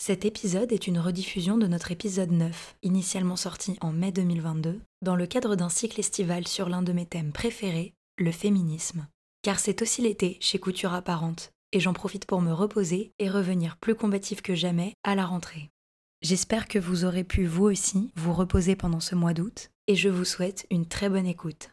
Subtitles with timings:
[0.00, 5.14] Cet épisode est une rediffusion de notre épisode 9, initialement sorti en mai 2022, dans
[5.14, 9.06] le cadre d'un cycle estival sur l'un de mes thèmes préférés, le féminisme.
[9.42, 13.76] Car c'est aussi l'été chez Couture Apparente, et j'en profite pour me reposer et revenir
[13.76, 15.68] plus combatif que jamais à la rentrée.
[16.22, 20.08] J'espère que vous aurez pu vous aussi vous reposer pendant ce mois d'août, et je
[20.08, 21.72] vous souhaite une très bonne écoute.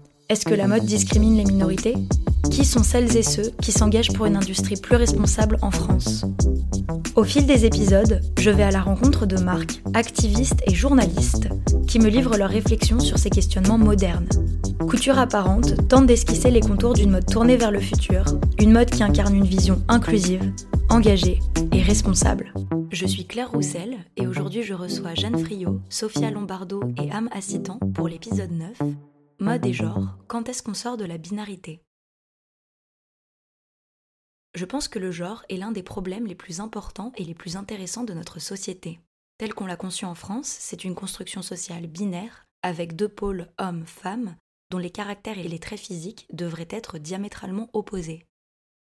[0.31, 1.93] Est-ce que la mode discrimine les minorités?
[2.49, 6.23] Qui sont celles et ceux qui s'engagent pour une industrie plus responsable en France?
[7.17, 11.49] Au fil des épisodes, je vais à la rencontre de marques, activistes et journalistes
[11.85, 14.29] qui me livrent leurs réflexions sur ces questionnements modernes.
[14.87, 18.23] Couture apparente tente d'esquisser les contours d'une mode tournée vers le futur,
[18.57, 20.53] une mode qui incarne une vision inclusive,
[20.87, 21.41] engagée
[21.73, 22.53] et responsable.
[22.89, 27.79] Je suis Claire Roussel et aujourd'hui je reçois Jeanne Friot, Sophia Lombardo et Am Assitan
[27.93, 28.93] pour l'épisode 9
[29.41, 31.81] Mode et genre, quand est-ce qu'on sort de la binarité?
[34.53, 37.57] Je pense que le genre est l'un des problèmes les plus importants et les plus
[37.57, 38.99] intéressants de notre société.
[39.39, 44.35] Tel qu'on l'a conçu en France, c'est une construction sociale binaire avec deux pôles hommes-femmes
[44.69, 48.27] dont les caractères et les traits physiques devraient être diamétralement opposés.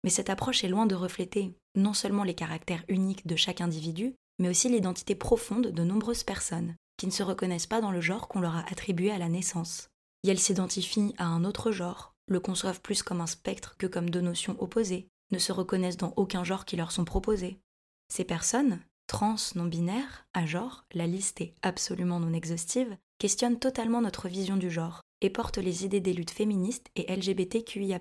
[0.04, 4.14] Mais cette approche est loin de refléter non seulement les caractères uniques de chaque individu,
[4.38, 8.26] mais aussi l'identité profonde de nombreuses personnes, qui ne se reconnaissent pas dans le genre
[8.26, 9.90] qu'on leur a attribué à la naissance.
[10.26, 14.10] Et elles s'identifient à un autre genre, le conçoivent plus comme un spectre que comme
[14.10, 17.60] deux notions opposées, ne se reconnaissent dans aucun genre qui leur sont proposés.
[18.08, 24.26] Ces personnes, trans, non-binaires, à genre, la liste est absolument non exhaustive, questionnent totalement notre
[24.26, 28.00] vision du genre et portent les idées des luttes féministes et LGBTQIA.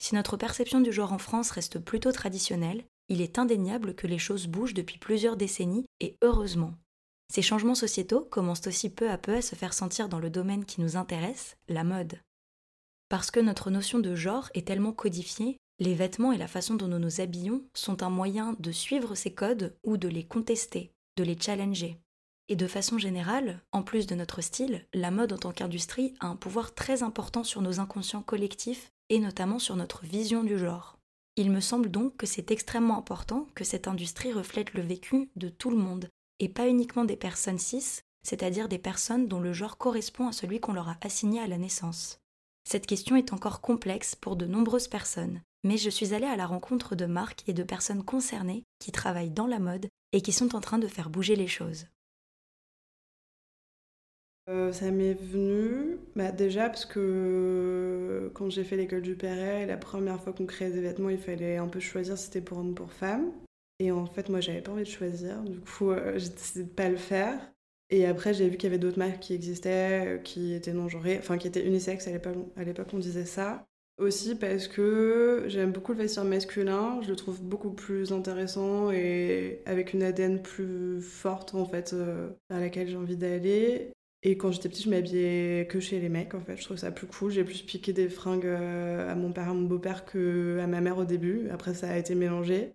[0.00, 4.18] Si notre perception du genre en France reste plutôt traditionnelle, il est indéniable que les
[4.18, 6.74] choses bougent depuis plusieurs décennies et heureusement.
[7.32, 10.64] Ces changements sociétaux commencent aussi peu à peu à se faire sentir dans le domaine
[10.64, 12.20] qui nous intéresse, la mode.
[13.08, 16.88] Parce que notre notion de genre est tellement codifiée, les vêtements et la façon dont
[16.88, 21.24] nous nous habillons sont un moyen de suivre ces codes ou de les contester, de
[21.24, 21.98] les challenger.
[22.48, 26.28] Et de façon générale, en plus de notre style, la mode en tant qu'industrie a
[26.28, 30.98] un pouvoir très important sur nos inconscients collectifs et notamment sur notre vision du genre.
[31.36, 35.48] Il me semble donc que c'est extrêmement important que cette industrie reflète le vécu de
[35.48, 36.08] tout le monde,
[36.40, 40.60] et pas uniquement des personnes cis, c'est-à-dire des personnes dont le genre correspond à celui
[40.60, 42.18] qu'on leur a assigné à la naissance.
[42.68, 46.46] Cette question est encore complexe pour de nombreuses personnes, mais je suis allée à la
[46.46, 50.56] rencontre de marques et de personnes concernées qui travaillent dans la mode et qui sont
[50.56, 51.86] en train de faire bouger les choses.
[54.48, 59.76] Euh, ça m'est venu bah, déjà parce que quand j'ai fait l'école du Perret, la
[59.76, 62.70] première fois qu'on créait des vêtements, il fallait un peu choisir si c'était pour homme
[62.70, 63.32] ou pour femme.
[63.78, 65.42] Et en fait, moi, j'avais pas envie de choisir.
[65.42, 67.38] Du coup, euh, j'ai décidé de pas le faire.
[67.90, 71.18] Et après, j'ai vu qu'il y avait d'autres marques qui existaient, euh, qui étaient non-genrées,
[71.18, 72.08] enfin qui étaient unisexes.
[72.08, 73.66] À l'époque, on disait ça.
[73.98, 79.62] Aussi parce que j'aime beaucoup le vestiaire masculin, je le trouve beaucoup plus intéressant et
[79.64, 83.94] avec une ADN plus forte en fait vers laquelle j'ai envie d'aller.
[84.26, 86.56] Et quand j'étais petite, je m'habillais que chez les mecs, en fait.
[86.56, 87.30] Je trouve ça plus cool.
[87.30, 90.80] J'ai plus piqué des fringues euh, à mon père à mon beau-père que à ma
[90.80, 91.48] mère au début.
[91.50, 92.72] Après, ça a été mélangé.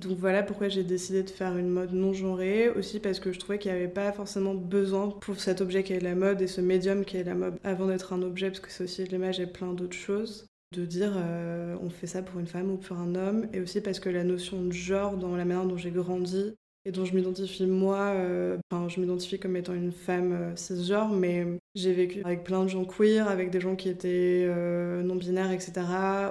[0.00, 2.70] Donc voilà pourquoi j'ai décidé de faire une mode non genrée.
[2.70, 5.92] Aussi parce que je trouvais qu'il n'y avait pas forcément besoin pour cet objet qui
[5.92, 8.60] est la mode et ce médium qui est la mode avant d'être un objet, parce
[8.60, 12.38] que c'est aussi l'image et plein d'autres choses de dire euh, on fait ça pour
[12.38, 15.36] une femme ou pour un homme, et aussi parce que la notion de genre dans
[15.36, 16.54] la manière dont j'ai grandi
[16.84, 18.56] et dont je m'identifie moi, euh,
[18.88, 22.84] je m'identifie comme étant une femme euh, cisgenre, mais j'ai vécu avec plein de gens
[22.84, 25.72] queer, avec des gens qui étaient euh, non-binaires, etc.,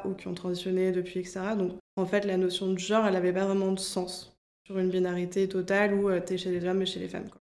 [0.06, 1.42] ou qui ont transitionné depuis, etc.
[1.58, 4.90] Donc en fait la notion de genre, elle n'avait pas vraiment de sens sur une
[4.90, 7.30] binarité totale où t'es chez les hommes et chez les femmes.
[7.30, 7.42] Quoi.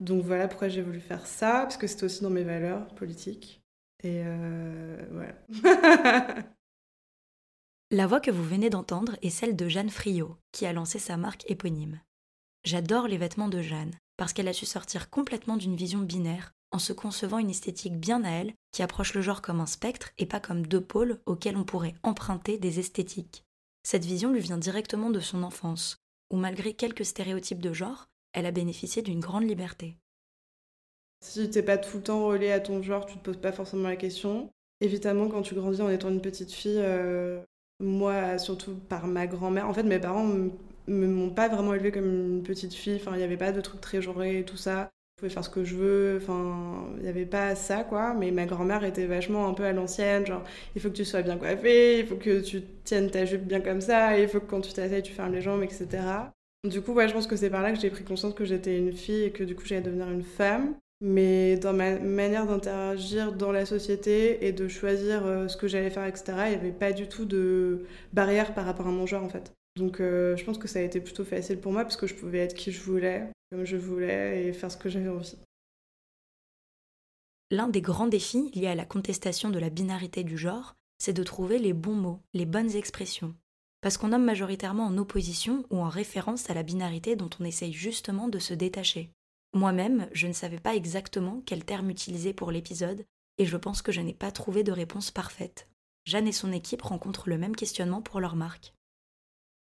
[0.00, 3.62] Donc voilà pourquoi j'ai voulu faire ça, parce que c'était aussi dans mes valeurs politiques.
[4.02, 4.22] Et
[5.10, 5.34] voilà.
[7.92, 11.16] La voix que vous venez d'entendre est celle de Jeanne Friot, qui a lancé sa
[11.16, 12.00] marque éponyme.
[12.66, 16.80] J'adore les vêtements de Jeanne, parce qu'elle a su sortir complètement d'une vision binaire, en
[16.80, 20.26] se concevant une esthétique bien à elle, qui approche le genre comme un spectre et
[20.26, 23.44] pas comme deux pôles auxquels on pourrait emprunter des esthétiques.
[23.84, 25.98] Cette vision lui vient directement de son enfance,
[26.32, 29.96] où malgré quelques stéréotypes de genre, elle a bénéficié d'une grande liberté.
[31.24, 33.88] Si t'es pas tout le temps relais à ton genre, tu te poses pas forcément
[33.88, 34.50] la question.
[34.80, 37.40] Évidemment, quand tu grandis en étant une petite fille, euh,
[37.78, 40.26] moi, surtout par ma grand-mère, en fait, mes parents
[40.88, 42.96] me m'ont pas vraiment élevée comme une petite fille.
[42.96, 44.90] Enfin, il n'y avait pas de trucs très genrés et tout ça.
[45.16, 48.14] je pouvais faire ce que je veux, enfin, il n'y avait pas ça, quoi.
[48.14, 50.44] Mais ma grand-mère était vachement un peu à l'ancienne, genre,
[50.74, 53.60] il faut que tu sois bien coiffée, il faut que tu tiennes ta jupe bien
[53.60, 55.86] comme ça, il faut que quand tu t'asseyes, tu fermes les jambes, etc.
[56.64, 58.92] Du coup, je pense que c'est par là que j'ai pris conscience que j'étais une
[58.92, 60.74] fille et que du coup, j'allais devenir une femme.
[61.00, 65.90] Mais dans ma manière d'interagir dans la société et de choisir euh, ce que j'allais
[65.90, 67.84] faire, etc., il n'y avait pas du tout de
[68.14, 69.52] barrière par rapport à mon genre, en fait.
[69.76, 72.14] Donc, euh, je pense que ça a été plutôt facile pour moi parce que je
[72.14, 75.36] pouvais être qui je voulais comme je voulais et faire ce que j'avais envie.
[77.50, 81.22] L'un des grands défis liés à la contestation de la binarité du genre, c'est de
[81.22, 83.34] trouver les bons mots, les bonnes expressions.
[83.82, 87.72] Parce qu'on nomme majoritairement en opposition ou en référence à la binarité dont on essaye
[87.72, 89.10] justement de se détacher.
[89.52, 93.04] Moi-même, je ne savais pas exactement quel terme utiliser pour l'épisode,
[93.38, 95.68] et je pense que je n'ai pas trouvé de réponse parfaite.
[96.04, 98.75] Jeanne et son équipe rencontrent le même questionnement pour leur marque.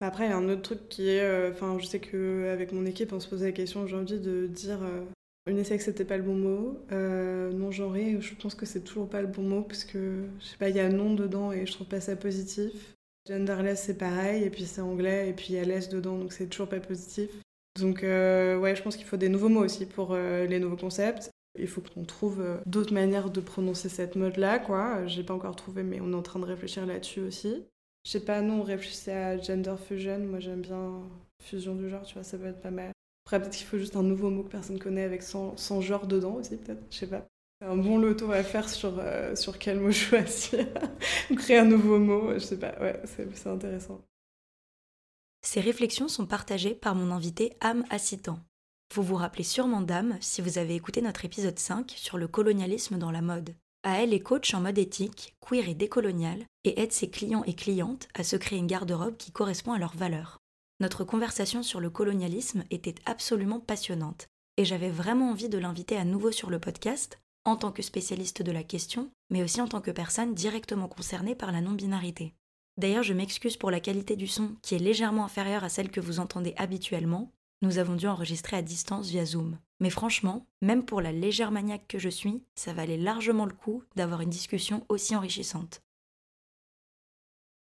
[0.03, 1.21] Après, il y a un autre truc qui est.
[1.21, 4.79] Euh, enfin, je sais qu'avec mon équipe, on se posait la question aujourd'hui de dire.
[4.83, 5.05] Euh,
[5.45, 6.79] que c'était pas le bon mot.
[6.91, 10.45] Euh, non genré, je pense que c'est toujours pas le bon mot parce que, je
[10.45, 12.95] sais pas, il y a non dedans et je trouve pas ça positif.
[13.27, 16.33] Genderless, c'est pareil, et puis c'est anglais, et puis il y a less dedans, donc
[16.33, 17.29] c'est toujours pas positif.
[17.79, 21.29] Donc, euh, ouais, je pense qu'il faut des nouveaux mots aussi pour les nouveaux concepts.
[21.57, 25.05] Il faut qu'on trouve d'autres manières de prononcer cette mode-là, quoi.
[25.07, 27.65] J'ai pas encore trouvé, mais on est en train de réfléchir là-dessus aussi.
[28.05, 30.19] Je sais pas, nous on réfléchissait à gender fusion.
[30.19, 31.01] Moi j'aime bien
[31.41, 32.91] fusion du genre, tu vois, ça peut être pas mal.
[33.25, 36.35] Après, peut-être qu'il faut juste un nouveau mot que personne connaît avec son, genre dedans
[36.35, 36.83] aussi, peut-être.
[36.91, 37.25] Je sais pas.
[37.61, 40.67] Un bon loto à faire sur, euh, quel mot choisir.
[41.37, 42.77] Créer un nouveau mot, je sais pas.
[42.81, 44.01] Ouais, c'est intéressant.
[45.41, 48.39] Ces réflexions sont partagées par mon invité Am Assitan.
[48.93, 52.97] Vous vous rappelez sûrement d'Am si vous avez écouté notre épisode 5 sur le colonialisme
[52.97, 53.55] dans la mode.
[53.83, 58.07] Elle est coach en mode éthique, queer et décolonial, et aide ses clients et clientes
[58.13, 60.39] à se créer une garde-robe qui correspond à leurs valeurs.
[60.79, 66.05] Notre conversation sur le colonialisme était absolument passionnante, et j'avais vraiment envie de l'inviter à
[66.05, 69.81] nouveau sur le podcast, en tant que spécialiste de la question, mais aussi en tant
[69.81, 72.33] que personne directement concernée par la non-binarité.
[72.77, 75.99] D'ailleurs, je m'excuse pour la qualité du son qui est légèrement inférieure à celle que
[75.99, 77.31] vous entendez habituellement,
[77.63, 79.57] nous avons dû enregistrer à distance via Zoom.
[79.79, 83.83] Mais franchement, même pour la légère maniaque que je suis, ça valait largement le coup
[83.95, 85.81] d'avoir une discussion aussi enrichissante.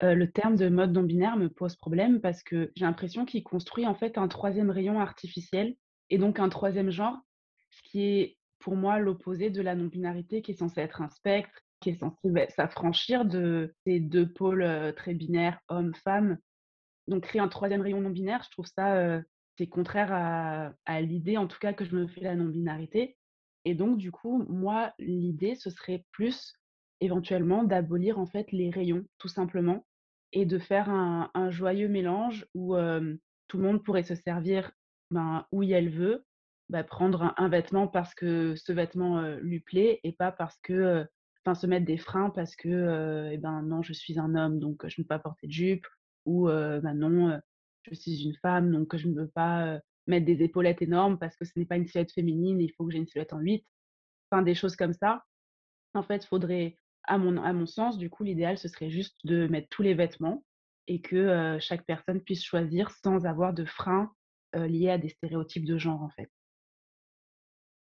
[0.03, 3.87] Euh, le terme de mode non-binaire me pose problème parce que j'ai l'impression qu'il construit
[3.87, 5.75] en fait un troisième rayon artificiel
[6.11, 7.17] et donc un troisième genre,
[7.71, 11.59] ce qui est pour moi l'opposé de la non-binarité qui est censée être un spectre,
[11.79, 16.37] qui est censé bah, s'affranchir de ces deux pôles euh, très binaires, homme-femme.
[17.07, 19.21] Donc créer un troisième rayon non-binaire, je trouve ça euh,
[19.57, 20.11] c'est contraire
[20.85, 23.17] à, l'idée, en tout cas, que je me fais la non-binarité.
[23.65, 26.53] Et donc, du coup, moi, l'idée, ce serait plus
[26.99, 29.85] éventuellement d'abolir en fait les rayons, tout simplement,
[30.31, 32.75] et de faire un, joyeux mélange où
[33.47, 34.71] tout le monde pourrait se servir
[35.11, 36.25] ben, où elle veut,
[36.69, 41.05] bah, prendre un, vêtement parce que ce vêtement lui plaît et pas parce que,
[41.43, 44.87] enfin, se mettre des freins parce que, eh ben non, je suis un homme, donc
[44.87, 45.87] je ne peux pas porter de jupe,
[46.25, 47.39] ou ben non,
[47.89, 51.45] je suis une femme, donc je ne veux pas mettre des épaulettes énormes parce que
[51.45, 53.65] ce n'est pas une silhouette féminine, il faut que j'ai une silhouette en 8.
[54.31, 55.23] Enfin, des choses comme ça.
[55.93, 59.81] En fait, faudrait, à mon, sens, du coup, l'idéal, ce serait juste de mettre tous
[59.81, 60.43] les vêtements
[60.87, 64.11] et que chaque personne puisse choisir sans avoir de frein
[64.53, 66.29] liés à des stéréotypes de genre, en fait.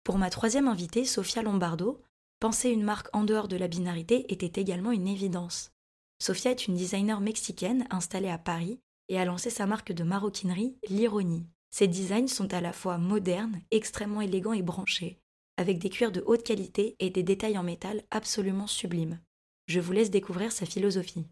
[0.04, 2.02] Pour ma troisième invitée, Sophia Lombardo,
[2.40, 5.72] penser une marque en dehors de la binarité était également une évidence.
[6.18, 10.76] Sophia est une designer mexicaine installée à Paris et a lancé sa marque de maroquinerie,
[10.88, 11.46] l'ironie.
[11.70, 15.18] Ses designs sont à la fois modernes, extrêmement élégants et branchés,
[15.56, 19.20] avec des cuirs de haute qualité et des détails en métal absolument sublimes.
[19.66, 21.26] Je vous laisse découvrir sa philosophie.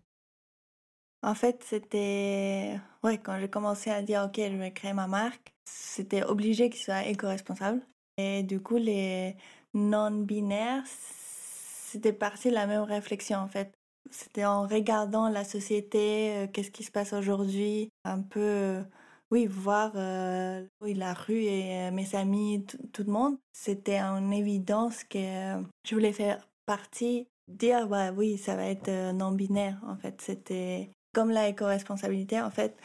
[1.23, 2.81] En fait, c'était.
[3.03, 6.81] Ouais, quand j'ai commencé à dire, OK, je vais créer ma marque, c'était obligé qu'il
[6.81, 7.87] soit éco-responsable.
[8.17, 9.37] Et du coup, les
[9.75, 13.73] non-binaires, c'était parti de la même réflexion, en fait.
[14.11, 18.83] C'était en regardant la société, euh, qu'est-ce qui se passe aujourd'hui, un peu, euh,
[19.31, 23.39] oui, voir euh, la rue et mes amis, tout le monde.
[23.53, 25.19] C'était en évidence que
[25.85, 30.21] je voulais faire partie, dire, bah oui, ça va être non-binaire, en fait.
[30.21, 32.77] C'était comme la éco-responsabilité, en fait.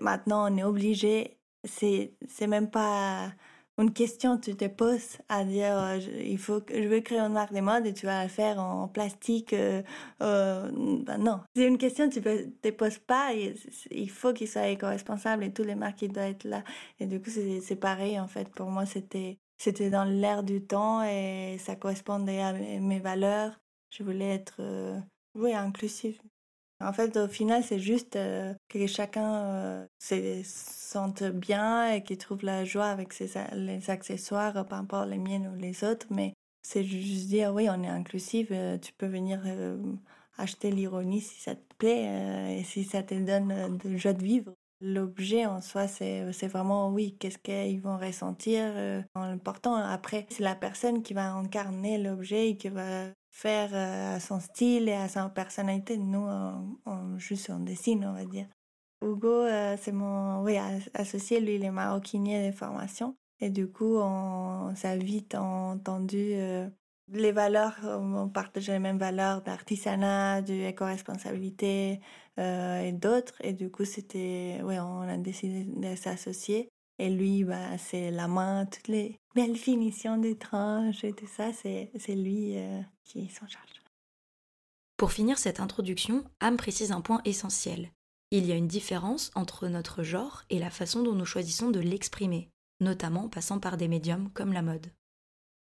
[0.00, 2.12] maintenant, on est obligé, c'est
[2.46, 3.32] même pas
[3.78, 7.32] une question tu te poses à dire euh, il faut que je veux créer une
[7.32, 9.82] marque de mode et tu vas la faire en plastique euh,
[10.22, 10.70] euh,
[11.04, 11.40] ben non.
[11.54, 15.52] C'est une question que tu ne te poses pas il faut qu'il soit éco-responsable et
[15.52, 16.62] tous les marques doivent être là.
[16.98, 18.48] Et du coup c'est pareil en fait.
[18.50, 23.60] Pour moi c'était c'était dans l'air du temps et ça correspondait à mes valeurs.
[23.90, 24.60] Je voulais être
[25.34, 26.18] oui inclusive
[26.80, 28.18] En fait, au final, c'est juste
[28.68, 34.80] que chacun se sente bien et qu'il trouve la joie avec ses, les accessoires, par
[34.80, 36.06] rapport les miennes ou les autres.
[36.10, 36.32] Mais
[36.62, 39.42] c'est juste dire, oui, on est inclusif, tu peux venir
[40.38, 44.54] acheter l'ironie si ça te plaît et si ça te donne de joie de vivre.
[44.82, 49.74] L'objet en soi, c'est vraiment, oui, qu'est-ce qu'ils vont ressentir euh, en l'important.
[49.74, 54.40] Après, c'est la personne qui va incarner l'objet et qui va faire euh, à son
[54.40, 55.96] style et à sa personnalité.
[55.96, 56.26] Nous,
[56.86, 58.46] on, juste on dessine, on va dire.
[59.02, 60.58] Hugo, euh, c'est mon oui,
[60.94, 63.16] associé, lui, il est maroquinier de formation.
[63.40, 66.34] Et du coup, on s'est vite entendu
[67.12, 72.00] les valeurs, on partage les mêmes valeurs d'artisanat, d'éco-responsabilité
[72.38, 73.34] euh, et d'autres.
[73.40, 76.68] Et du coup, c'était, ouais, on a décidé de s'associer.
[77.00, 81.50] Et lui, bah, c'est la main, toutes les belles finitions des tranches et tout ça,
[81.50, 83.80] c'est, c'est lui euh, qui s'en charge.
[84.98, 87.90] Pour finir cette introduction, Am précise un point essentiel.
[88.30, 91.80] Il y a une différence entre notre genre et la façon dont nous choisissons de
[91.80, 94.88] l'exprimer, notamment en passant par des médiums comme la mode.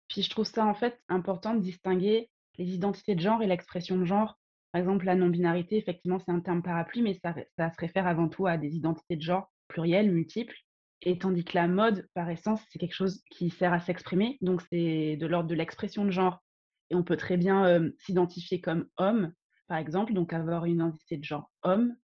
[0.08, 3.96] Puis je trouve ça en fait important de distinguer les identités de genre et l'expression
[4.00, 4.40] de genre.
[4.72, 8.48] Par exemple, la non-binarité, effectivement, c'est un terme parapluie, mais ça, se réfère avant tout
[8.48, 10.58] à des identités de genre plurielles, multiples.
[11.02, 14.62] Et tandis que la mode, par essence, c'est quelque chose qui sert à s'exprimer, donc
[14.72, 16.44] c'est de l'ordre de l'expression de genre.
[16.90, 19.34] Et on peut très bien s'identifier comme homme,
[19.68, 21.96] par exemple, donc avoir une identité de genre homme,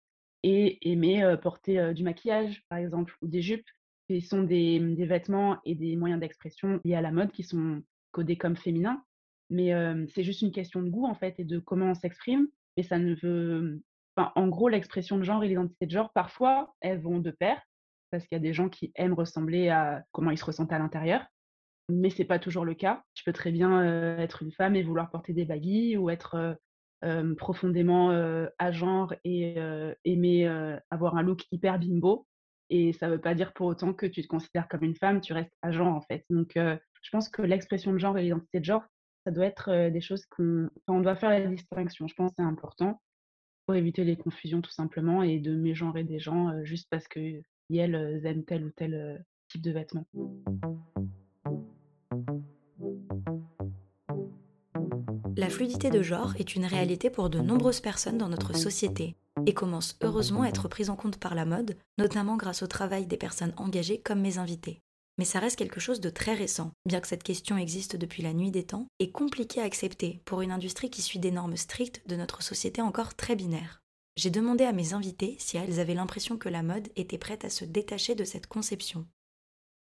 [0.43, 3.67] et aimer porter du maquillage, par exemple, ou des jupes.
[4.09, 7.81] Ce sont des, vêtements et des moyens d'expression liés à la mode qui sont
[8.11, 9.03] codé comme féminin,
[9.49, 9.71] mais
[10.09, 12.47] c'est juste une question de goût en fait et de comment on s'exprime.
[12.75, 13.81] Mais ça ne veut,
[14.17, 17.61] en gros, l'expression de genre et l'identité de genre, parfois, elles vont de pair,
[18.13, 20.77] parce qu'il y a des gens qui aiment ressembler à comment ils se ressentent à
[20.77, 21.25] l'intérieur,
[21.89, 23.03] mais c'est pas toujours le cas.
[23.15, 23.81] Tu peux très bien
[24.19, 26.59] être une femme et vouloir porter des baguilles ou être
[27.37, 28.11] profondément
[28.59, 29.55] à genre et
[30.05, 30.47] aimer
[30.91, 32.27] avoir un look hyper bimbo.
[32.69, 35.19] Et ça ne veut pas dire pour autant que tu te considères comme une femme,
[35.19, 36.23] tu restes à genre en fait.
[36.29, 38.83] Donc je pense que l'expression de genre et l'identité de genre,
[39.25, 42.07] ça doit être des choses qu'on on doit faire la distinction.
[42.07, 43.01] Je pense que c'est important
[43.65, 47.41] pour éviter les confusions tout simplement et de mégenrer des gens juste parce que
[47.71, 50.05] elles aiment tel ou tel type de vêtements.
[55.35, 59.15] La fluidité de genre est une réalité pour de nombreuses personnes dans notre société
[59.45, 63.07] et commence heureusement à être prise en compte par la mode, notamment grâce au travail
[63.07, 64.81] des personnes engagées comme mes invités
[65.17, 68.33] mais ça reste quelque chose de très récent, bien que cette question existe depuis la
[68.33, 72.01] nuit des temps, et compliqué à accepter pour une industrie qui suit des normes strictes
[72.07, 73.82] de notre société encore très binaire.
[74.15, 77.49] J'ai demandé à mes invités si elles avaient l'impression que la mode était prête à
[77.49, 79.07] se détacher de cette conception.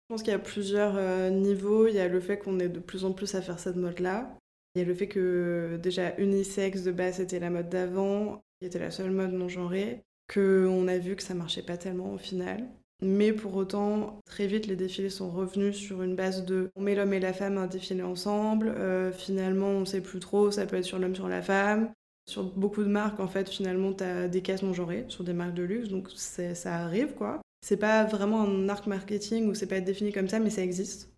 [0.09, 1.87] Je pense qu'il y a plusieurs euh, niveaux.
[1.87, 4.37] Il y a le fait qu'on est de plus en plus à faire cette mode-là.
[4.73, 8.67] Il y a le fait que déjà unisexe de base c'était la mode d'avant, qui
[8.67, 12.17] était la seule mode non genrée, qu'on a vu que ça marchait pas tellement au
[12.17, 12.67] final.
[13.01, 16.95] Mais pour autant, très vite, les défilés sont revenus sur une base de on met
[16.95, 18.69] l'homme et la femme à défiler ensemble.
[18.69, 21.91] Euh, finalement, on sait plus trop, ça peut être sur l'homme, sur la femme.
[22.27, 25.33] Sur beaucoup de marques, en fait, finalement, tu as des cases non genrées sur des
[25.33, 27.41] marques de luxe, donc ça arrive, quoi.
[27.61, 31.15] C'est pas vraiment un arc marketing ou c'est pas défini comme ça, mais ça existe.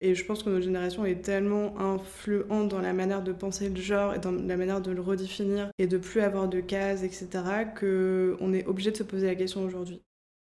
[0.00, 3.80] Et je pense que notre génération est tellement influente dans la manière de penser le
[3.80, 7.28] genre et dans la manière de le redéfinir et de plus avoir de cases, etc.,
[7.78, 10.02] qu'on est obligé de se poser la question aujourd'hui.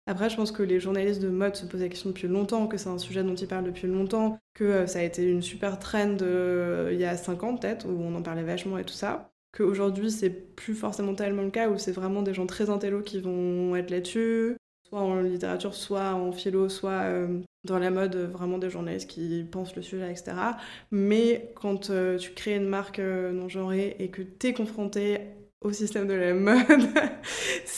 [0.06, 2.78] Après, je pense que les journalistes de mode se posent la question depuis longtemps, que
[2.78, 5.80] c'est un sujet dont ils parlent depuis longtemps, que euh, ça a été une super
[5.80, 8.94] trend euh, il y a 5 ans peut-être, où on en parlait vachement et tout
[8.94, 9.33] ça.
[9.56, 13.22] Qu'aujourd'hui, c'est plus forcément tellement le cas, où c'est vraiment des gens très intello qui
[13.22, 14.58] vont être là-dessus,
[14.90, 19.46] soit en littérature, soit en philo, soit euh, dans la mode, vraiment des journalistes qui
[19.50, 20.34] pensent le sujet, etc.
[20.92, 25.20] Mais quand tu crées une marque non genrée et que tu es confronté
[25.62, 26.58] au système de la mode,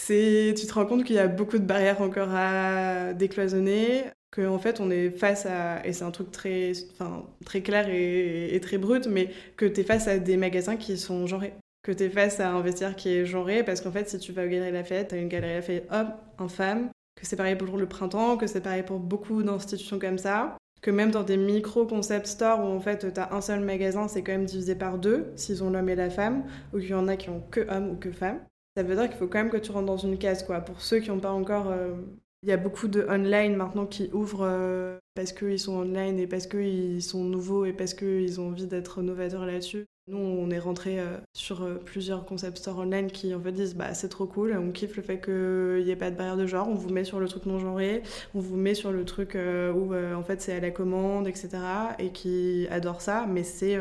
[0.08, 4.80] tu te rends compte qu'il y a beaucoup de barrières encore à décloisonner, qu'en fait
[4.80, 9.08] on est face à, et c'est un truc très, enfin, très clair et, très brut,
[9.08, 11.54] mais que tu es face à des magasins qui sont genrés.
[11.86, 14.32] Que tu es face à un vestiaire qui est genré, parce qu'en fait si tu
[14.32, 17.56] vas au Galerie Lafayette, tu as une Galerie Lafayette homme, en femme, que c'est pareil
[17.56, 21.38] pour le printemps, que c'est pareil pour beaucoup d'institutions comme ça que même dans des
[21.38, 25.00] micro-concept stores où en fait tu as un seul magasin, c'est quand même divisé par
[25.00, 27.62] deux, s'ils ont l'homme et la femme, ou qu'il y en a qui ont que
[27.72, 28.40] homme ou que femme.
[28.78, 30.62] Ça veut dire qu'il faut quand même que tu rentres dans une case, quoi.
[30.62, 31.72] Pour ceux qui n'ont pas encore...
[31.72, 31.96] Euh,
[32.44, 36.28] il y a beaucoup de online maintenant qui ouvrent euh, parce qu'ils sont online et
[36.28, 39.86] parce qu'ils sont nouveaux et parce qu'ils ont envie d'être novateurs là-dessus.
[40.08, 43.76] Nous, on est rentré euh, sur euh, plusieurs concept stores online qui en fait disent
[43.76, 46.46] bah c'est trop cool, on kiffe le fait qu'il n'y ait pas de barrière de
[46.46, 48.04] genre, on vous met sur le truc non genré,
[48.36, 51.50] on vous met sur le truc euh, où en fait c'est à la commande, etc.
[51.98, 53.80] et qui adorent ça, mais c'est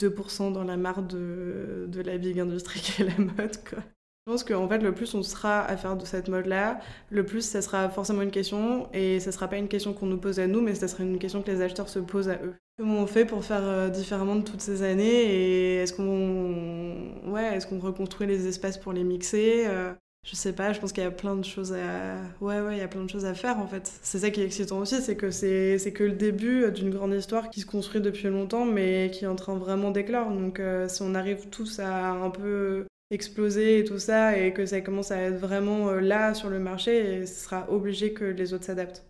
[0.00, 3.82] 2% dans la marre de, de la big industrie qui est la mode quoi.
[4.26, 6.80] Je pense qu'en fait, le plus on sera à faire de cette mode-là,
[7.10, 10.18] le plus ça sera forcément une question, et ça sera pas une question qu'on nous
[10.18, 12.54] pose à nous, mais ça sera une question que les acheteurs se posent à eux.
[12.76, 17.56] Comment on fait pour faire euh, différemment de toutes ces années, et est-ce qu'on ouais,
[17.56, 19.92] est qu'on reconstruit les espaces pour les mixer euh,
[20.28, 22.78] je sais pas, je pense qu'il y a plein de choses à ouais ouais, il
[22.78, 23.88] y a plein de choses à faire en fait.
[24.02, 27.48] C'est ça qui est excitant aussi, c'est que c'est que le début d'une grande histoire
[27.48, 30.32] qui se construit depuis longtemps mais qui est en train vraiment d'éclore.
[30.32, 34.66] Donc euh, si on arrive tous à un peu exploser et tout ça et que
[34.66, 38.24] ça commence à être vraiment euh, là sur le marché et ce sera obligé que
[38.24, 39.06] les autres s'adaptent.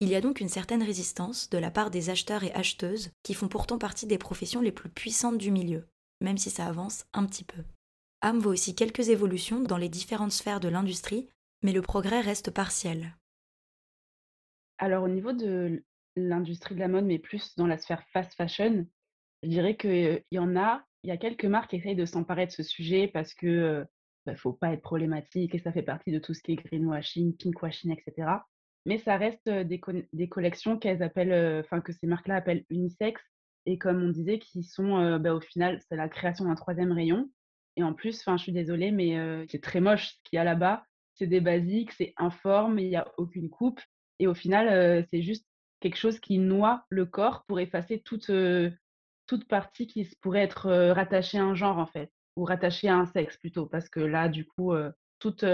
[0.00, 3.32] Il y a donc une certaine résistance de la part des acheteurs et acheteuses qui
[3.32, 5.86] font pourtant partie des professions les plus puissantes du milieu,
[6.20, 7.62] même si ça avance un petit peu.
[8.20, 11.28] Am voit aussi quelques évolutions dans les différentes sphères de l'industrie,
[11.62, 13.16] mais le progrès reste partiel.
[14.78, 15.82] Alors au niveau de
[16.14, 18.86] l'industrie de la mode, mais plus dans la sphère fast fashion,
[19.42, 22.46] je dirais qu'il y en a il y a quelques marques qui essayent de s'emparer
[22.46, 23.84] de ce sujet parce que ne
[24.26, 27.36] bah, faut pas être problématique et ça fait partie de tout ce qui est greenwashing,
[27.36, 28.28] pinkwashing, etc.
[28.86, 29.78] Mais ça reste des,
[30.28, 33.22] collections qu'elles appellent, enfin que ces marques-là appellent unisex
[33.66, 37.30] et comme on disait, qui sont bah, au final c'est la création d'un troisième rayon.
[37.76, 39.16] Et en plus, je suis désolée, mais
[39.48, 40.84] c'est très moche ce qu'il y a là-bas.
[41.14, 43.80] C'est des basiques, c'est informe, il n'y a aucune coupe
[44.18, 45.46] et au final c'est juste
[45.78, 48.28] quelque chose qui noie le corps pour effacer toute
[49.26, 53.06] toute partie qui pourrait être rattachée à un genre, en fait, ou rattachée à un
[53.06, 54.72] sexe plutôt, parce que là, du coup,
[55.18, 55.44] toute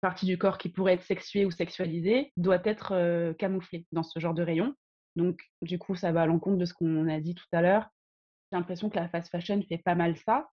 [0.00, 4.34] partie du corps qui pourrait être sexuée ou sexualisée doit être camouflée dans ce genre
[4.34, 4.74] de rayon.
[5.16, 7.88] Donc, du coup, ça va à l'encontre de ce qu'on a dit tout à l'heure.
[8.50, 10.48] J'ai l'impression que la fast fashion fait pas mal ça.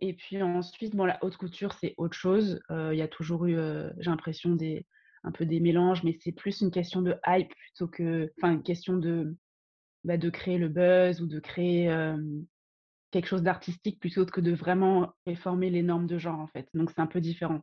[0.00, 2.60] Et puis ensuite, bon, la haute couture, c'est autre chose.
[2.70, 3.56] Il y a toujours eu,
[3.98, 4.86] j'ai l'impression, des,
[5.24, 8.62] un peu des mélanges, mais c'est plus une question de hype plutôt que, enfin, une
[8.62, 9.36] question de,
[10.04, 11.94] bah, de créer le buzz ou de créer
[13.10, 16.68] quelque chose d'artistique plutôt que de vraiment réformer les normes de genre en fait.
[16.74, 17.62] Donc c'est un peu différent.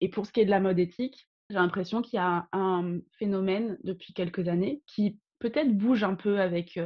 [0.00, 2.98] Et pour ce qui est de la mode éthique, j'ai l'impression qu'il y a un
[3.18, 6.78] phénomène depuis quelques années qui peut-être bouge un peu avec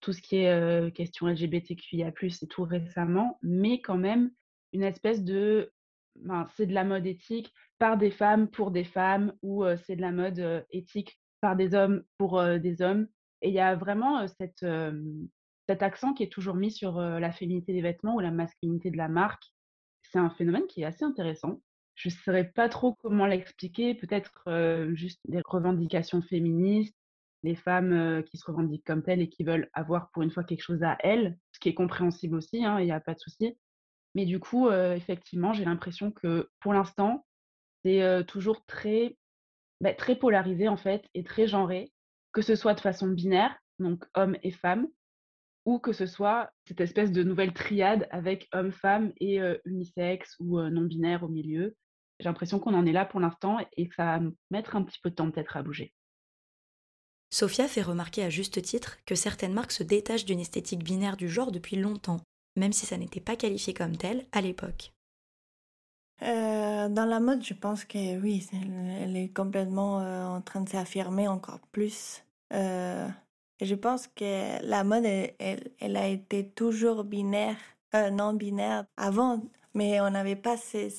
[0.00, 4.30] tout ce qui est question LGBTQIA+, et tout récemment, mais quand même
[4.72, 5.72] une espèce de
[6.16, 10.00] ben, c'est de la mode éthique par des femmes pour des femmes ou c'est de
[10.00, 13.08] la mode éthique par des hommes pour des hommes
[13.46, 14.64] et il y a vraiment cet
[15.82, 19.06] accent qui est toujours mis sur la féminité des vêtements ou la masculinité de la
[19.06, 19.44] marque.
[20.02, 21.60] C'est un phénomène qui est assez intéressant.
[21.94, 24.48] Je ne saurais pas trop comment l'expliquer, peut-être
[24.94, 26.96] juste des revendications féministes,
[27.44, 30.62] les femmes qui se revendiquent comme telles et qui veulent avoir pour une fois quelque
[30.62, 33.56] chose à elles, ce qui est compréhensible aussi, hein, il n'y a pas de souci.
[34.16, 37.24] Mais du coup, effectivement, j'ai l'impression que pour l'instant,
[37.84, 39.16] c'est toujours très,
[39.80, 41.92] bah, très polarisé en fait et très genré
[42.36, 44.88] que ce soit de façon binaire, donc homme et femme,
[45.64, 51.22] ou que ce soit cette espèce de nouvelle triade avec homme-femme et unisexe ou non-binaire
[51.22, 51.74] au milieu.
[52.20, 54.98] J'ai l'impression qu'on en est là pour l'instant et que ça va mettre un petit
[55.02, 55.94] peu de temps peut-être à bouger.
[57.30, 61.30] Sophia fait remarquer à juste titre que certaines marques se détachent d'une esthétique binaire du
[61.30, 62.20] genre depuis longtemps,
[62.54, 64.92] même si ça n'était pas qualifié comme tel à l'époque.
[66.20, 68.46] Euh, dans la mode, je pense que oui,
[69.00, 72.25] elle est complètement en train de s'affirmer encore plus.
[72.52, 73.08] Euh,
[73.60, 77.56] je pense que la mode, elle, a été toujours binaire,
[77.94, 79.40] euh, non binaire avant,
[79.74, 80.90] mais on n'avait pas ces,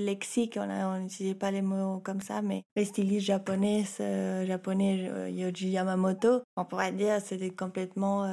[0.00, 5.28] lexiques, on n'utilisait pas les mots comme ça, mais les stylistes japonais, euh, japonais euh,
[5.28, 8.26] Yoji Yamamoto, on pourrait dire c'était complètement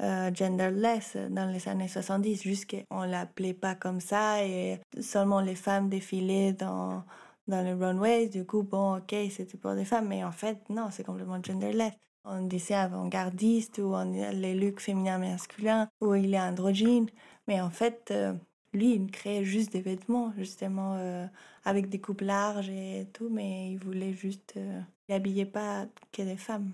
[0.00, 5.56] genderless dans les années 70, juste qu'on ne l'appelait pas comme ça et seulement les
[5.56, 7.04] femmes défilaient dans
[7.48, 10.88] dans les runways, du coup, bon, ok, c'était pour des femmes, mais en fait, non,
[10.90, 11.94] c'est complètement genderless.
[12.24, 17.08] On disait avant-gardiste ou on les looks féminins masculins ou il est androgyne,
[17.46, 18.34] mais en fait, euh,
[18.74, 21.26] lui, il créait juste des vêtements, justement, euh,
[21.64, 24.54] avec des coupes larges et tout, mais il voulait juste.
[24.56, 26.72] Euh, il n'habillait pas que des femmes.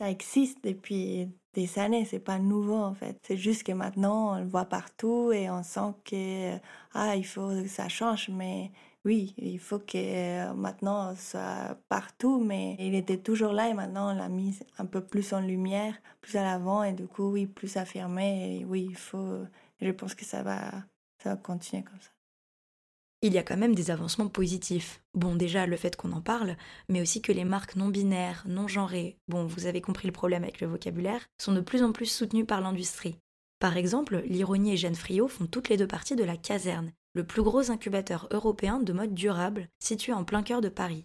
[0.00, 3.18] Ça existe depuis des années, c'est pas nouveau en fait.
[3.26, 6.56] C'est juste que maintenant on le voit partout et on sent que
[6.94, 8.70] ah il faut que ça change, mais
[9.04, 14.12] oui, il faut que euh, maintenant soit partout, mais il était toujours là et maintenant
[14.12, 17.46] on l'a mis un peu plus en lumière, plus à l'avant et du coup, oui,
[17.46, 18.64] plus affirmé.
[18.68, 19.44] Oui, il faut.
[19.80, 20.72] Je pense que ça va,
[21.22, 22.10] ça va continuer comme ça.
[23.22, 25.02] Il y a quand même des avancements positifs.
[25.14, 26.56] Bon, déjà le fait qu'on en parle,
[26.88, 30.44] mais aussi que les marques non binaires, non genrées, bon, vous avez compris le problème
[30.44, 33.18] avec le vocabulaire, sont de plus en plus soutenues par l'industrie.
[33.58, 37.24] Par exemple, l'Ironie et Jeanne Friot font toutes les deux partie de la caserne, le
[37.24, 41.04] plus gros incubateur européen de mode durable situé en plein cœur de Paris.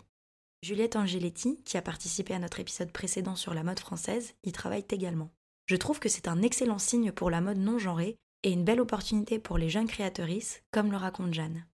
[0.62, 4.86] Juliette Angeletti, qui a participé à notre épisode précédent sur la mode française, y travaille
[4.90, 5.32] également.
[5.66, 8.82] Je trouve que c'est un excellent signe pour la mode non genrée et une belle
[8.82, 11.66] opportunité pour les jeunes créatrices, comme le raconte Jeanne.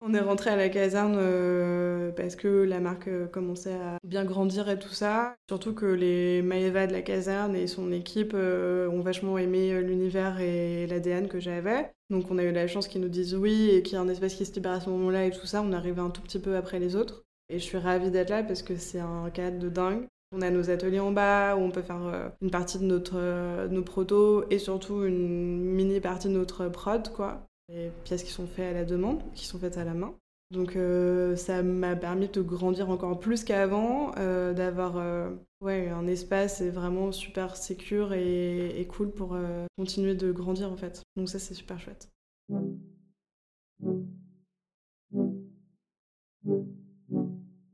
[0.00, 4.24] On est rentré à la caserne euh, parce que la marque euh, commençait à bien
[4.24, 5.34] grandir et tout ça.
[5.48, 10.40] Surtout que les Maeva de la caserne et son équipe euh, ont vachement aimé l'univers
[10.40, 11.90] et l'ADN que j'avais.
[12.10, 14.08] Donc on a eu la chance qu'ils nous disent oui et qu'il y a un
[14.08, 15.62] espace qui se libère à ce moment-là et tout ça.
[15.62, 17.24] On arrivait un tout petit peu après les autres.
[17.48, 20.06] Et je suis ravie d'être là parce que c'est un cadre de dingue.
[20.30, 23.82] On a nos ateliers en bas où on peut faire une partie de notre, nos
[23.82, 28.70] protos et surtout une mini partie de notre prod, quoi les pièces qui sont faites
[28.70, 30.14] à la demande, qui sont faites à la main.
[30.50, 36.06] Donc euh, ça m'a permis de grandir encore plus qu'avant, euh, d'avoir euh, ouais, un
[36.06, 39.36] espace vraiment super sécure et, et cool pour
[39.76, 41.02] continuer de grandir en fait.
[41.16, 42.08] Donc ça c'est super chouette.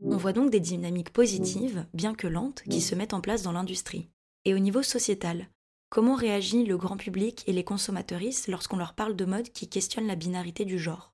[0.07, 3.53] On voit donc des dynamiques positives, bien que lentes, qui se mettent en place dans
[3.53, 4.11] l'industrie.
[4.45, 5.49] Et au niveau sociétal,
[5.95, 10.09] Comment réagit le grand public et les consommatrices lorsqu'on leur parle de mode qui questionne
[10.09, 11.13] la binarité du genre?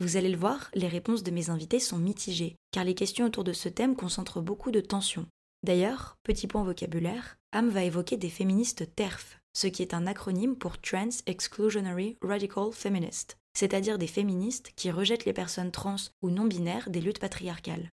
[0.00, 3.44] Vous allez le voir, les réponses de mes invités sont mitigées, car les questions autour
[3.44, 5.26] de ce thème concentrent beaucoup de tensions.
[5.62, 10.56] D'ailleurs, petit point vocabulaire, Am va évoquer des féministes TERF, ce qui est un acronyme
[10.56, 16.46] pour Trans Exclusionary Radical Feminist, c'est-à-dire des féministes qui rejettent les personnes trans ou non
[16.46, 17.90] binaires des luttes patriarcales.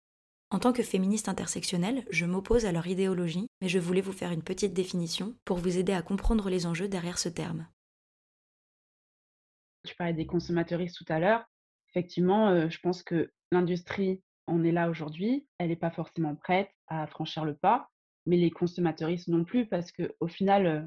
[0.50, 4.32] En tant que féministe intersectionnelle, je m'oppose à leur idéologie, mais je voulais vous faire
[4.32, 7.68] une petite définition pour vous aider à comprendre les enjeux derrière ce terme.
[9.84, 11.44] Tu parlais des consommateuristes tout à l'heure.
[11.90, 15.48] Effectivement, euh, je pense que l'industrie en est là aujourd'hui.
[15.58, 17.90] Elle n'est pas forcément prête à franchir le pas,
[18.26, 20.82] mais les consommateuristes non plus, parce qu'au final, euh,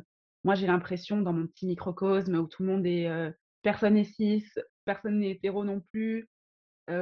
[0.45, 3.31] moi j'ai l'impression dans mon petit microcosme où tout le monde est euh,
[3.63, 4.47] personne n'est cis,
[4.87, 6.29] personne n'est hétéro non plus,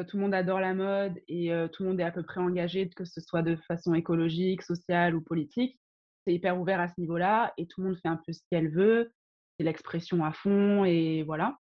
[0.06, 2.88] tout le monde adore la mode et tout le monde est à peu près engagé,
[2.88, 5.78] que ce soit de façon écologique, sociale ou politique.
[6.26, 8.70] C'est hyper ouvert à ce niveau-là et tout le monde fait un peu ce qu'elle
[8.70, 9.12] veut.
[9.56, 11.56] C'est l'expression à fond et voilà.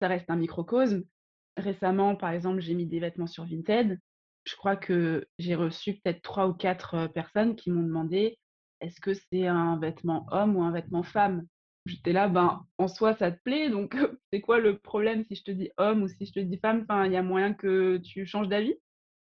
[0.00, 1.04] Ça reste un microcosme.
[1.56, 3.98] Récemment, par exemple, j'ai mis des vêtements sur Vinted.
[4.44, 8.38] Je crois que j'ai reçu peut-être trois ou quatre personnes qui m'ont demandé
[8.80, 11.46] est-ce que c'est un vêtement homme ou un vêtement femme?
[11.86, 13.96] J'étais là, ben, en soi, ça te plaît, donc
[14.32, 16.82] c'est quoi le problème si je te dis homme ou si je te dis femme?
[16.82, 18.74] Enfin, il y a moyen que tu changes d'avis?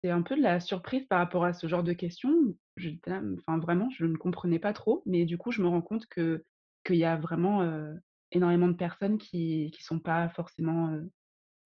[0.03, 2.33] C'est un peu de la surprise par rapport à ce genre de questions.
[2.79, 6.44] enfin, vraiment, je ne comprenais pas trop, mais du coup, je me rends compte que
[6.85, 7.68] qu'il y a vraiment
[8.33, 10.97] énormément de personnes qui ne sont pas forcément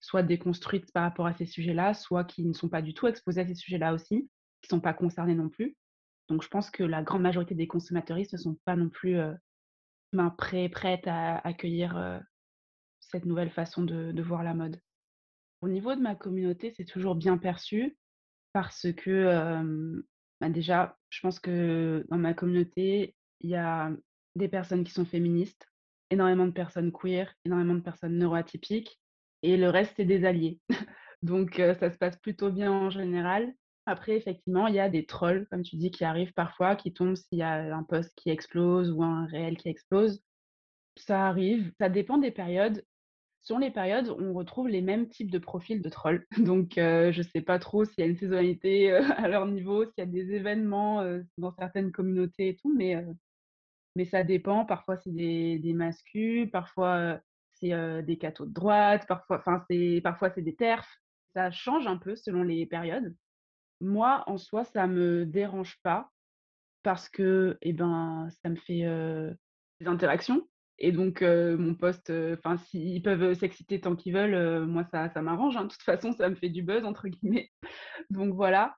[0.01, 3.43] soit déconstruites par rapport à ces sujets-là, soit qui ne sont pas du tout exposées
[3.43, 4.29] à ces sujets-là aussi,
[4.63, 5.77] qui ne sont pas concernées non plus.
[6.29, 9.17] Donc, je pense que la grande majorité des consommateuristes ne sont pas non plus
[10.13, 12.23] ben, prêt, prête à accueillir
[13.01, 14.81] cette nouvelle façon de, voir la mode.
[15.61, 17.97] Au niveau de ma communauté, c'est toujours bien perçu
[18.53, 20.03] parce que
[20.41, 23.91] ben, déjà, je pense que dans ma communauté, il y a
[24.37, 25.69] des personnes qui sont féministes,
[26.11, 28.99] énormément de personnes queer, énormément de personnes neuroatypiques,
[29.43, 30.61] et le reste, c'est des alliés.
[31.23, 33.53] Donc, ça se passe plutôt bien en général.
[33.87, 37.17] Après, effectivement, il y a des trolls, comme tu dis, qui arrivent parfois, qui tombent
[37.17, 40.23] s'il y a un post qui explose ou un réel qui explose.
[40.97, 42.85] Ça arrive, ça dépend des périodes.
[43.41, 46.25] Sur les périodes, on retrouve les mêmes types de profils de trolls.
[46.39, 49.95] Donc, je ne sais pas trop s'il y a une saisonnalité à leur niveau, s'il
[49.99, 51.05] y a des événements
[51.39, 53.05] dans certaines communautés et tout, mais,
[53.97, 54.65] mais ça dépend.
[54.65, 55.77] Parfois, c'est des, des
[56.53, 57.21] parfois,
[57.55, 61.03] c'est des cathos de droite, parfois c'est des terfs.
[61.35, 63.17] Ça change un peu selon les périodes.
[63.83, 66.11] Moi, en soi, ça me dérange pas
[66.83, 68.83] parce que, eh ben, ça me fait,
[69.81, 75.09] des interactions et donc mon poste, enfin, s'ils peuvent s'exciter tant qu'ils veulent, moi ça
[75.11, 75.65] ça m'arrange, hein.
[75.65, 77.51] De toute façon, ça me fait du «buzz» entre guillemets.
[78.11, 78.75] Donc voilà,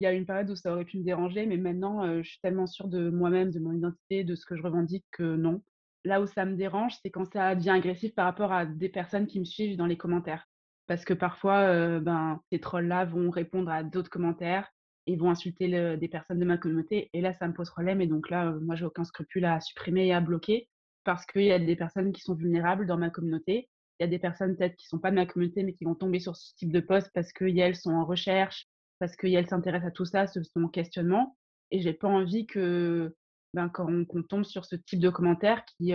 [0.00, 2.40] il y a une période où ça aurait pu me déranger, mais maintenant, je suis
[2.40, 5.62] tellement sûre de moi-même, de mon identité, de ce que je revendique que non.
[6.04, 9.26] Là où ça me dérange, c'est quand ça devient agressif par rapport à des personnes
[9.26, 10.46] qui me suivent dans les commentaires.
[10.86, 14.68] Parce que parfois, ben, ces trolls-là vont répondre à d'autres commentaires
[15.06, 17.10] et vont insulter des personnes de ma communauté.
[17.12, 18.00] Et là, ça me pose problème.
[18.00, 20.68] Et donc là, moi, j'ai aucun scrupule à supprimer et à bloquer
[21.04, 23.68] parce qu'il y a des personnes qui sont vulnérables dans ma communauté.
[24.00, 25.84] Il y a des personnes peut-être qui ne sont pas de ma communauté, mais qui
[25.84, 28.66] vont tomber sur ce type de poste parce qu'elles sont en recherche,
[28.98, 31.36] parce qu'elles s'intéressent à tout ça, ce sont mon questionnement.
[31.70, 33.14] Et j'ai pas envie que,
[33.52, 35.92] ben, quand on, tombe sur ce type de commentaire qui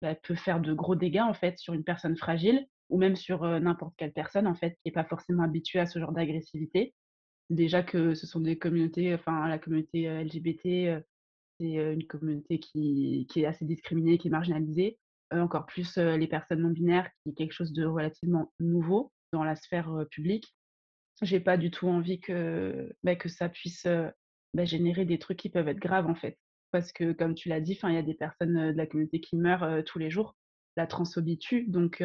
[0.00, 3.44] bah, peut faire de gros dégâts en fait sur une personne fragile, ou même sur
[3.60, 6.94] n'importe quelle personne en fait qui n'est pas forcément habituée à ce genre d'agressivité.
[7.50, 11.02] Déjà que ce sont des communautés, enfin la communauté LGBT,
[11.58, 14.98] c'est une communauté qui, qui, est assez discriminée, qui est marginalisée.
[15.32, 19.56] encore plus les personnes non binaires, qui est quelque chose de relativement nouveau dans la
[19.56, 20.54] sphère publique.
[21.22, 23.86] J'ai pas du tout envie que, bah, que ça puisse
[24.54, 26.38] bah, générer des trucs qui peuvent être graves en fait.
[26.72, 29.36] Parce que comme tu l'as dit, il y a des personnes de la communauté qui
[29.36, 30.36] meurent tous les jours
[30.76, 31.64] la transphobie tue.
[31.68, 32.02] Donc,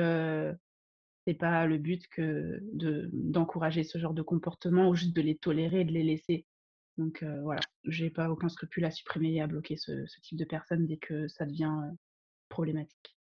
[1.28, 5.36] c'est pas le but que de d'encourager ce genre de comportement ou juste de les
[5.36, 6.46] tolérer de les laisser.
[6.98, 9.92] Donc voilà, j'ai pas aucun scrupule à supprimer et à bloquer ce,
[10.24, 11.74] type de personnes dès que ça devient
[12.48, 13.18] problématique.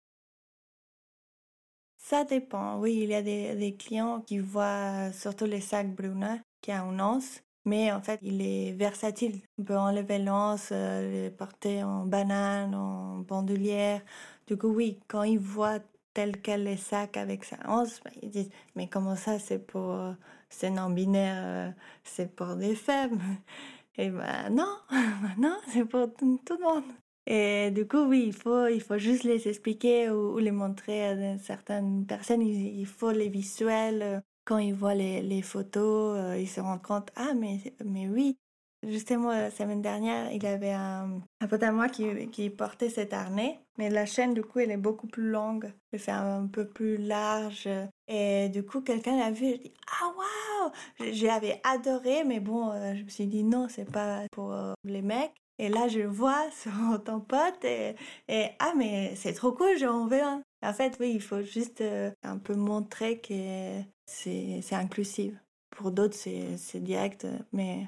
[1.97, 2.79] Ça dépend.
[2.79, 6.99] Oui, il y a des, clients qui voient surtout les sacs Bruna qui a un
[6.99, 9.41] anse, mais en fait, il est versatile.
[9.57, 14.01] On peut enlever l'anse, le porter en banane, en bandoulière.
[14.47, 15.81] Du coup, oui, quand ils voient
[16.17, 20.15] tel quel les sacs avec sa anse, bah, ils disent Mais comment ça, c'est pour.
[20.49, 21.71] c'est non-binaire, euh,
[22.03, 23.19] c'est pour des femmes
[23.99, 24.77] Et ben non,
[25.37, 26.83] non, c'est pour tout le monde.
[27.27, 31.37] Et du coup, oui, il faut, il faut juste les expliquer ou, les montrer à
[31.39, 32.41] certaines personnes.
[32.41, 34.23] Il, faut les visuels.
[34.45, 38.37] Quand ils voient les, les photos, euh, ils se rendent compte, ah, mais, mais oui.
[38.83, 43.59] Justement, la semaine dernière, il y avait un, pote à moi qui, portait cet harnais,
[43.77, 45.73] mais la chaîne, du coup, elle est beaucoup plus longue.
[45.91, 47.67] Elle fait un peu plus large.
[48.07, 50.71] Et du coup, quelqu'un l'a vu, je dit, ah, waouh!
[51.11, 55.01] J'avais adoré, mais bon, euh, je me suis dit, non, c'est pas pour euh, les
[55.01, 55.33] mecs.
[55.57, 57.95] Et là, je vois sur ton pote et,
[58.27, 60.43] et ah, mais c'est trop cool, j'en veux un.
[60.61, 65.33] En fait, oui, il faut juste euh, un peu montrer que c'est inclusif.
[65.71, 67.87] Pour d'autres, c'est direct, mais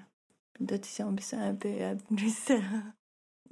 [0.59, 0.87] d'autres,
[1.33, 1.69] un peu
[2.15, 2.51] plus.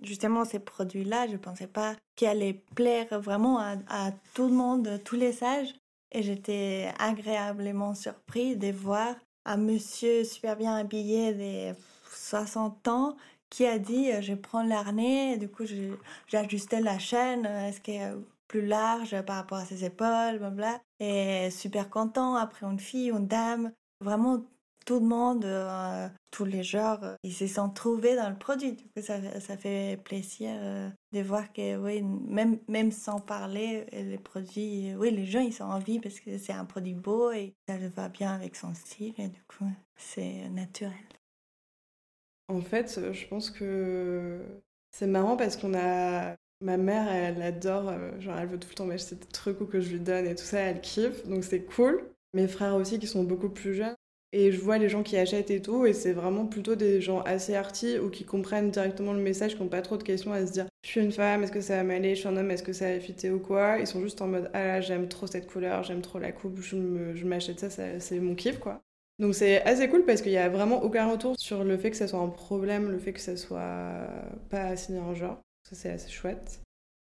[0.02, 5.02] Justement, ces produits-là, je ne pensais pas qu'ils allaient plaire vraiment à, tout le monde,
[5.04, 5.74] tous les âges.
[6.12, 9.16] Et j'étais agréablement surpris de voir
[9.46, 11.78] un monsieur super bien habillé de
[12.12, 13.18] 60 ans
[13.50, 15.64] qui a dit euh, je prends l'arnais, du coup
[16.34, 18.16] ajusté la chaîne, euh, est-ce qu'elle est
[18.48, 23.28] plus large par rapport à ses épaules, bla Et super content, après une fille, une
[23.28, 24.44] dame, vraiment
[24.88, 28.72] tout le monde, euh, tous les genres, ils se sont trouvés dans le produit.
[28.72, 30.50] Du coup, ça, ça fait plaisir
[31.12, 35.66] de voir que, oui, même, même sans parler, les produits, oui, les gens, ils sont
[35.66, 39.28] envie parce que c'est un produit beau et ça va bien avec son style et
[39.28, 40.94] du coup, c'est naturel.
[42.50, 44.42] En fait, euh, je pense que
[44.92, 46.36] c'est marrant parce qu'on a.
[46.60, 49.68] Ma mère, elle adore, euh, genre elle veut tout le temps m'acheter des trucs ou
[49.68, 52.04] que je lui donne et tout ça, elle kiffe, donc c'est cool.
[52.34, 53.96] Mes frères aussi qui sont beaucoup plus jeunes.
[54.34, 57.22] Et je vois les gens qui achètent et tout, et c'est vraiment plutôt des gens
[57.22, 60.46] assez artis ou qui comprennent directement le message, qui n'ont pas trop de questions à
[60.46, 62.52] se dire je suis une femme, est-ce que ça va m'aller, je suis un homme,
[62.52, 63.78] est-ce que ça va fitter ou quoi?
[63.80, 66.60] Ils sont juste en mode ah là, j'aime trop cette couleur, j'aime trop la coupe,
[66.62, 68.82] je m'achète ça, c'est mon kiff quoi.
[69.18, 71.98] Donc c'est assez cool parce qu'il n'y a vraiment aucun retour sur le fait que
[71.98, 74.08] ça soit un problème, le fait que ça soit
[74.50, 75.42] pas assigné un genre.
[75.64, 76.60] Ça c'est assez chouette.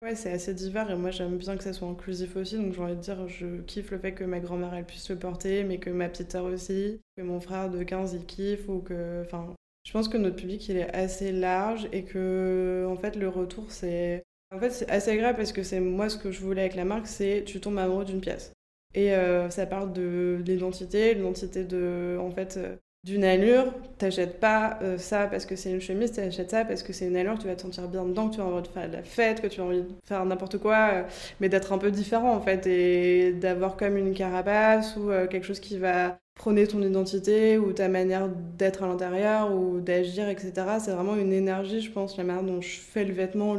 [0.03, 2.57] Ouais, c'est assez divers et moi j'aime bien que ça soit inclusif aussi.
[2.57, 5.19] Donc j'ai envie de dire, je kiffe le fait que ma grand-mère elle puisse le
[5.19, 8.81] porter, mais que ma petite sœur aussi, que mon frère de 15 il kiffe ou
[8.81, 9.23] que.
[9.23, 13.29] Enfin, je pense que notre public il est assez large et que en fait le
[13.29, 14.23] retour c'est.
[14.53, 16.85] En fait c'est assez agréable parce que c'est moi ce que je voulais avec la
[16.87, 18.53] marque, c'est tu tombes amoureux d'une pièce.
[18.95, 23.73] Et euh, ça parle de, l'identité, l'identité de, en fait, euh, d'une allure.
[23.99, 27.17] T'achètes pas euh, ça parce que c'est une chemise, t'achètes ça parce que c'est une
[27.17, 29.03] allure, tu vas te sentir bien dedans, que tu as envie de faire de la
[29.03, 31.07] fête, que tu as envie de faire n'importe quoi,
[31.41, 35.61] mais d'être un peu différent en fait, et d'avoir comme une carapace ou quelque chose
[35.61, 40.53] qui va prôner ton identité ou ta manière d'être à l'intérieur ou d'agir, etc.
[40.83, 43.55] C'est vraiment une énergie, je pense, la manière dont je fais le vêtement,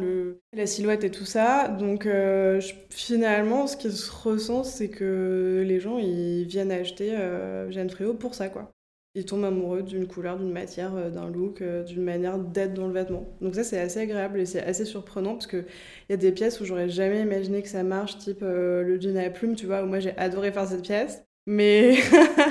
[0.51, 1.67] la silhouette et tout ça.
[1.67, 7.69] Donc euh, finalement, ce qui se ressent, c'est que les gens, ils viennent acheter euh,
[7.69, 8.71] Jeanne Fréo pour ça, quoi.
[9.13, 12.93] Ils tombent amoureux d'une couleur, d'une matière, euh, d'un look, d'une manière d'être dans le
[12.93, 13.28] vêtement.
[13.41, 15.65] Donc ça, c'est assez agréable et c'est assez surprenant parce qu'il
[16.10, 19.30] y a des pièces où j'aurais jamais imaginé que ça marche, type le jean à
[19.30, 21.24] plume, tu vois, où moi j'ai adoré faire cette pièce.
[21.47, 21.97] Mais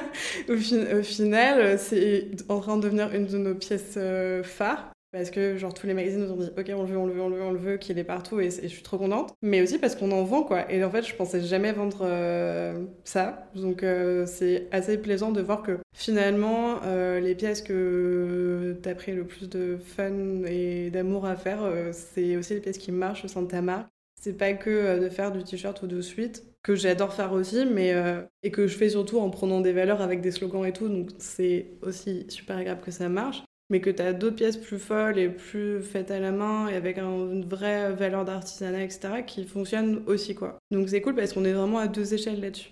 [0.49, 0.57] au,
[1.03, 4.93] final, c'est en train de devenir une de nos pièces euh, phares.
[5.13, 7.13] Parce que genre tous les magazines nous ont dit ok on le veut, on le
[7.13, 9.35] veut, on le veut, on le veut, qu'il est partout et, je suis trop contente.
[9.43, 10.71] Mais aussi parce qu'on en vend quoi.
[10.71, 13.51] Et en fait je pensais jamais vendre euh, ça.
[13.55, 16.81] Donc euh, c'est assez plaisant de voir que finalement
[17.21, 21.61] les pièces que t'as pris le plus de fun et d'amour à faire,
[21.93, 23.89] c'est aussi les pièces qui marchent au sein de ta marque.
[24.21, 27.93] C'est pas que de faire du t-shirt ou de suite que j'adore faire aussi, mais
[27.95, 30.89] euh, et que je fais surtout en prenant des valeurs avec des slogans et tout,
[30.89, 33.43] donc c'est aussi super agréable que ça marche.
[33.71, 36.75] Mais que tu as d'autres pièces plus folles et plus faites à la main et
[36.75, 40.59] avec une vraie valeur d'artisanat, etc., qui fonctionnent aussi, quoi.
[40.71, 42.71] Donc c'est cool parce qu'on est vraiment à deux échelles là-dessus.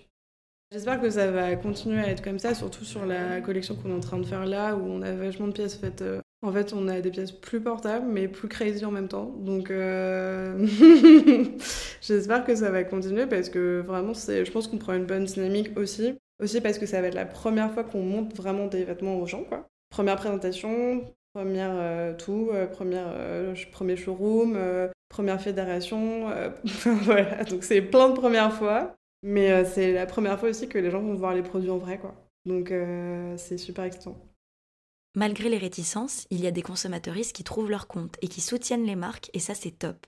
[0.71, 3.93] J'espère que ça va continuer à être comme ça, surtout sur la collection qu'on est
[3.93, 6.73] en train de faire là, où on a vachement de pièces faites euh, en fait,
[6.73, 9.25] on a des pièces plus portables, mais plus crazy en même temps.
[9.25, 10.65] Donc, euh,
[12.01, 15.77] j'espère que ça va continuer parce que vraiment, je pense qu'on prend une bonne dynamique
[15.77, 16.17] aussi.
[16.41, 19.25] Aussi parce que ça va être la première fois qu'on monte vraiment des vêtements aux
[19.25, 19.67] gens, quoi.
[19.89, 23.13] Première présentation, première euh, tout, euh, première,
[23.71, 24.57] premier showroom.
[25.09, 26.29] première fédération.
[26.29, 26.49] Euh,
[27.03, 28.95] voilà, donc c'est plein de premières fois.
[29.23, 31.77] Mais euh, c'est la première fois aussi que les gens vont voir les produits en
[31.77, 32.15] vrai, quoi.
[32.45, 34.17] Donc euh, c'est super excitant.
[35.15, 38.85] Malgré les réticences, il y a des consommateuristes qui trouvent leur compte et qui soutiennent
[38.85, 40.05] les marques, et ça c'est top.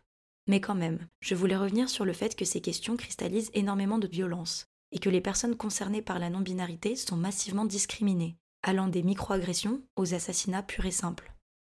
[0.47, 4.07] Mais quand même, je voulais revenir sur le fait que ces questions cristallisent énormément de
[4.07, 9.81] violence, et que les personnes concernées par la non-binarité sont massivement discriminées, allant des microagressions
[9.95, 11.31] aux assassinats purs et simples.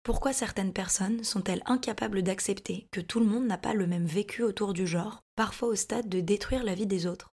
[0.04, 4.42] Pourquoi certaines personnes sont-elles incapables d'accepter que tout le monde n'a pas le même vécu
[4.42, 7.30] autour du genre, parfois au stade de détruire la vie des autres?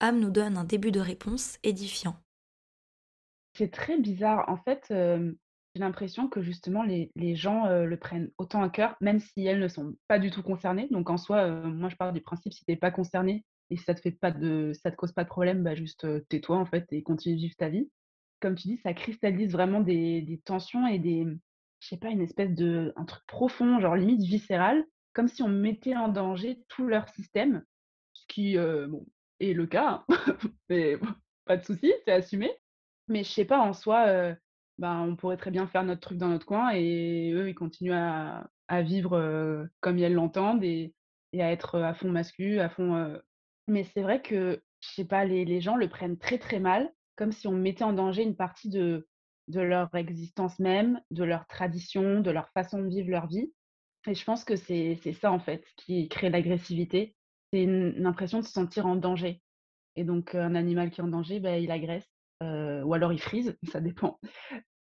[0.00, 2.16] Am nous donne un début de réponse édifiant.
[3.52, 4.48] C'est très bizarre.
[4.48, 9.44] En fait, j'ai l'impression que justement les, gens le prennent autant à cœur, même si
[9.44, 10.88] elles ne sont pas du tout concernées.
[10.90, 13.84] Donc en soi, moi je parle du principe, si tu n'es pas concerné et si
[13.84, 16.64] ça te fait pas de, ça te cause pas de problème, bah juste tais-toi en
[16.64, 17.90] fait et continue de vivre ta vie.
[18.40, 21.26] Comme tu dis, ça cristallise vraiment des, tensions et des,
[21.80, 25.48] je sais pas, une espèce de un truc profond, genre limite viscéral, comme si on
[25.48, 27.64] mettait en danger tout leur système,
[28.12, 29.06] ce qui bon,
[29.40, 30.36] est le cas, hein.
[30.68, 30.98] mais
[31.44, 32.50] pas de souci, c'est assumé.
[33.08, 34.36] Mais je sais pas, en soi,
[34.78, 37.92] ben, on pourrait très bien faire notre truc dans notre coin et eux, ils continuent
[37.94, 38.48] à,
[38.82, 40.94] vivre comme ils l'entendent et,
[41.34, 43.18] à être à fond mascu, à fond.
[43.66, 47.32] Mais c'est vrai que, je sais pas, les gens le prennent très très mal, comme
[47.32, 49.06] si on mettait en danger une partie de,
[49.48, 53.52] leur existence même, de leur tradition, de leur façon de vivre leur vie.
[54.06, 57.16] Et je pense que c'est ça, en fait, qui crée l'agressivité.
[57.52, 59.42] C'est une, impression de se sentir en danger.
[59.96, 62.06] Et donc, un animal qui est en danger, ben, il agresse,
[62.42, 64.20] euh, ou alors il frise, ça dépend.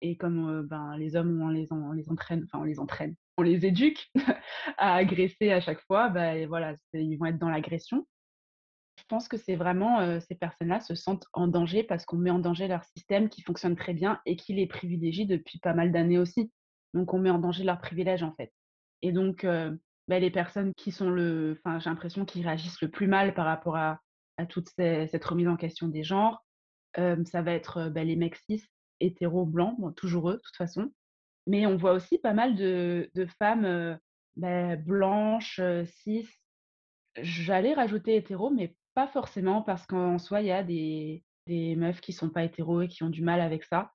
[0.02, 3.42] Et comme euh, ben, les hommes, on les, on entraîne, enfin, on les entraîne, on
[3.42, 4.10] les éduque
[4.78, 8.04] à agresser à chaque fois, ben, voilà, ils vont être dans l'agression.
[9.08, 12.40] Je pense que c'est vraiment ces personnes-là se sentent en danger parce qu'on met en
[12.40, 16.18] danger leur système qui fonctionne très bien et qui les privilégie depuis pas mal d'années
[16.18, 16.50] aussi.
[16.92, 18.52] Donc on met en danger leurs privilèges en fait.
[19.02, 19.46] Et donc
[20.08, 23.44] bah, les personnes qui sont le, enfin j'ai l'impression qu'ils réagissent le plus mal par
[23.44, 24.00] rapport à,
[24.48, 26.44] toute cette remise en question des genres,
[26.96, 28.64] ça va être bah, les mecs cis,
[28.98, 30.90] hétéros, blancs, toujours eux de toute façon.
[31.46, 34.00] Mais on voit aussi pas mal de, femmes
[34.34, 35.60] bah, blanches,
[36.02, 36.28] cis.
[37.22, 41.22] J'allais rajouter hétéros, mais pas forcément, parce qu'en soi, il y a des,
[41.76, 43.92] meufs qui sont pas hétéros et qui ont du mal avec ça.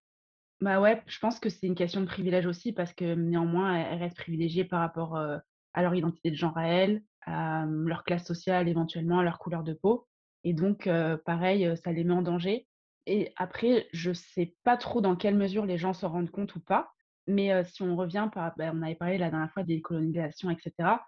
[0.62, 3.98] Bah ouais, je pense que c'est une question de privilège aussi, parce que néanmoins, elles
[3.98, 8.70] restent privilégiées par rapport à leur identité de genre à elles, à leur classe sociale
[8.70, 10.08] éventuellement, à leur couleur de peau.
[10.44, 10.88] Et donc,
[11.26, 12.68] pareil, ça les met en danger.
[13.08, 16.60] Et après, je sais pas trop dans quelle mesure les gens s'en rendent compte ou
[16.60, 16.94] pas.
[17.26, 21.00] Mais si on revient, bah, on avait parlé la dernière fois des colonisations, etc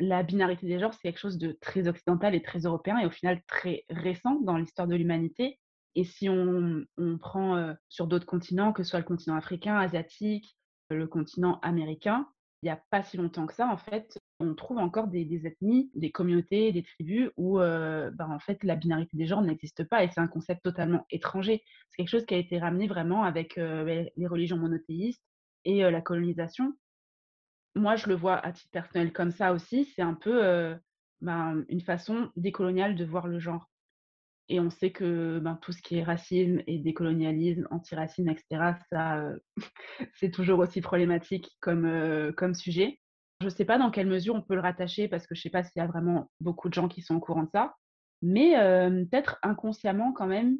[0.00, 3.10] la binarité des genres, c'est quelque chose de très occidental et très européen et au
[3.10, 5.60] final très récent dans l'histoire de l'humanité.
[5.94, 6.86] Et si on,
[7.20, 10.56] prend euh, sur d'autres continents, que ce soit le continent africain, asiatique,
[10.88, 12.26] le continent américain,
[12.62, 15.90] il n'y a pas si longtemps que ça, en fait, on trouve encore des, ethnies,
[15.94, 20.04] des communautés, des tribus où euh, bah, en fait, la binarité des genres n'existe pas
[20.04, 21.62] et c'est un concept totalement étranger.
[21.90, 25.22] C'est quelque chose qui a été ramené vraiment avec euh, les religions monothéistes
[25.64, 26.74] et la colonisation
[27.74, 29.84] moi, je le vois à titre personnel comme ça aussi.
[29.84, 30.76] C'est un peu
[31.20, 33.70] ben, une façon décoloniale de voir le genre.
[34.48, 39.24] Et on sait que ben, tout ce qui est racisme et décolonialisme, antiracisme, etc., ça,
[40.14, 42.98] c'est toujours aussi problématique comme, comme sujet.
[43.40, 45.42] Je ne sais pas dans quelle mesure on peut le rattacher parce que je ne
[45.42, 47.74] sais pas s'il y a vraiment beaucoup de gens qui sont au courant de ça.
[48.22, 48.52] Mais
[49.10, 50.58] peut-être inconsciemment quand même,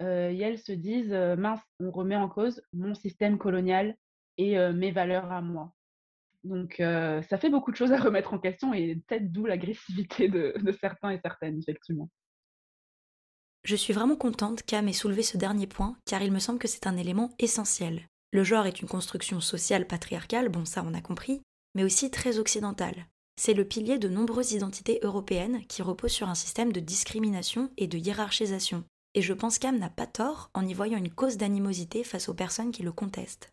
[0.00, 3.96] elles se disent mince, on remet en cause mon système colonial
[4.36, 5.72] et mes valeurs à moi.
[6.44, 10.54] Donc, ça fait beaucoup de choses à remettre en question et peut-être d'où l'agressivité de,
[10.80, 12.08] certains et certaines, effectivement.
[13.62, 16.68] Je suis vraiment contente qu'Am ait soulevé ce dernier point, car il me semble que
[16.68, 18.08] c'est un élément essentiel.
[18.32, 21.42] Le genre est une construction sociale patriarcale, bon ça on a compris,
[21.74, 23.06] mais aussi très occidentale.
[23.36, 27.86] C'est le pilier de nombreuses identités européennes qui reposent sur un système de discrimination et
[27.86, 28.84] de hiérarchisation.
[29.14, 32.34] Et je pense qu'Am n'a pas tort en y voyant une cause d'animosité face aux
[32.34, 33.52] personnes qui le contestent.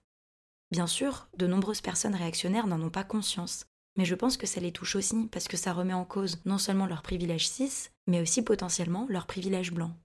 [0.71, 3.65] Bien sûr, de nombreuses personnes réactionnaires n'en ont pas conscience,
[3.97, 6.58] mais je pense que ça les touche aussi parce que ça remet en cause non
[6.58, 9.95] seulement leur privilège cis, mais aussi potentiellement leur privilège blanc.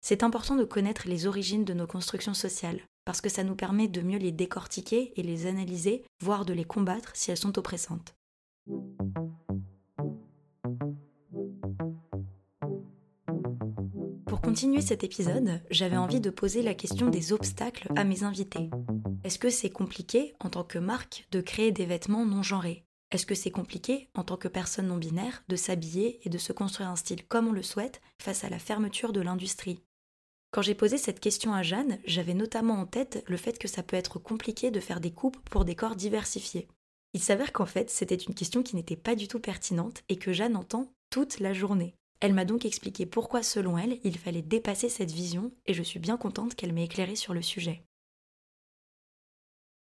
[0.00, 3.88] C'est important de connaître les origines de nos constructions sociales, parce que ça nous permet
[3.88, 8.14] de mieux les décortiquer et les analyser, voire de les combattre si elles sont oppressantes.
[14.56, 18.70] Continuer cet épisode, j'avais envie de poser la question des obstacles à mes invités.
[19.22, 22.86] Est-ce que c'est compliqué en tant que marque de créer des vêtements non genrés?
[23.10, 26.54] Est-ce que c'est compliqué en tant que personne non binaire de s'habiller et de se
[26.54, 29.82] construire un style comme on le souhaite face à la fermeture de l'industrie?
[30.52, 33.82] Quand j'ai posé cette question à Jeanne, j'avais notamment en tête le fait que ça
[33.82, 36.66] peut être compliqué de faire des coupes pour des corps diversifiés.
[37.12, 40.32] Il s'avère qu'en fait, c'était une question qui n'était pas du tout pertinente et que
[40.32, 41.94] Jeanne entend toute la journée.
[42.20, 45.98] Elle m'a donc expliqué pourquoi, selon elle, il fallait dépasser cette vision et je suis
[45.98, 47.82] bien contente qu'elle m'ait éclairé sur le sujet.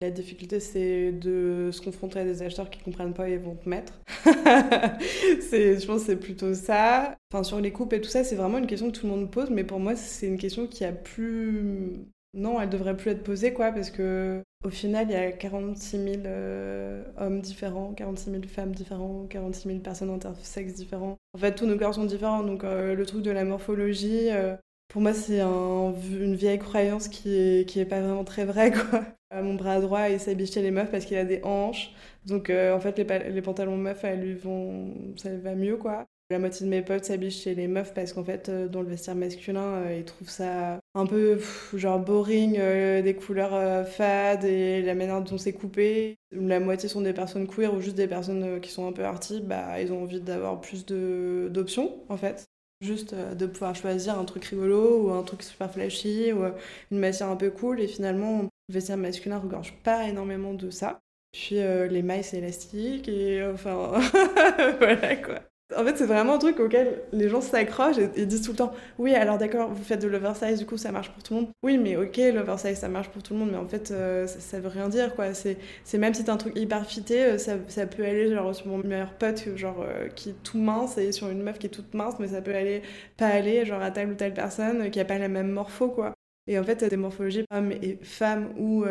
[0.02, 3.54] La difficulté, c'est de se confronter à des acheteurs qui ne comprennent pas et vont
[3.54, 4.00] te mettre.
[4.24, 7.18] je pense que c'est plutôt ça.
[7.30, 9.30] Enfin, sur les coupes et tout ça, c'est vraiment une question que tout le monde
[9.30, 11.92] pose, mais pour moi, c'est une question qui a plus.
[12.32, 15.90] Non, elle devrait plus être posée, quoi, parce que au final, il y a 46
[15.90, 21.16] 000 euh, hommes différents, 46 000 femmes différentes, 46 000 personnes intersexes différentes.
[21.34, 24.54] En fait, tous nos corps sont différents, donc euh, le truc de la morphologie, euh,
[24.88, 29.04] pour moi, c'est une vieille croyance qui est, pas vraiment très vraie, quoi.
[29.32, 31.92] Mon bras droit, il s'habille chez les meufs parce qu'il a des hanches.
[32.26, 34.92] Donc, en fait, les, pantalons meufs, elles lui vont...
[35.16, 36.06] ça va mieux, quoi.
[36.30, 39.14] La moitié de mes potes s'habillent chez les meufs parce qu'en fait, dans le vestiaire
[39.14, 41.38] masculin, ils trouvent ça un peu
[41.74, 46.16] genre boring, des couleurs fades et la manière dont c'est coupé.
[46.32, 49.40] La moitié sont des personnes queer ou juste des personnes qui sont un peu arty,
[49.40, 52.50] bah, ils ont envie d'avoir plus d'options, en fait.
[52.80, 56.52] Juste euh, de pouvoir choisir un truc rigolo ou un truc super flashy ou euh,
[56.90, 57.80] une matière un peu cool.
[57.80, 61.00] Et finalement, le vestiaire masculin regorge pas énormément de ça.
[61.32, 64.00] Puis euh, les mailles, c'est élastique et enfin,
[64.78, 65.40] voilà quoi.
[65.76, 68.72] En fait, c'est vraiment un truc auquel les gens s'accrochent et, disent tout le temps
[68.98, 71.50] Oui, alors d'accord, vous faites de l'oversize, du coup ça marche pour tout le monde.
[71.62, 74.58] Oui, mais ok, l'oversize ça marche pour tout le monde, mais en fait euh, ça,
[74.60, 75.34] veut rien dire quoi.
[75.34, 75.58] C'est
[75.98, 78.78] même si t'as un truc hyper fité, euh, ça, ça, peut aller genre sur mon
[78.78, 81.94] meilleur pote genre, euh, qui est tout mince et sur une meuf qui est toute
[81.94, 82.82] mince, mais ça peut aller
[83.16, 86.14] pas aller genre à telle ou telle personne qui a pas la même morpho quoi.
[86.46, 88.84] Et en fait, des morphologies hommes et femmes ou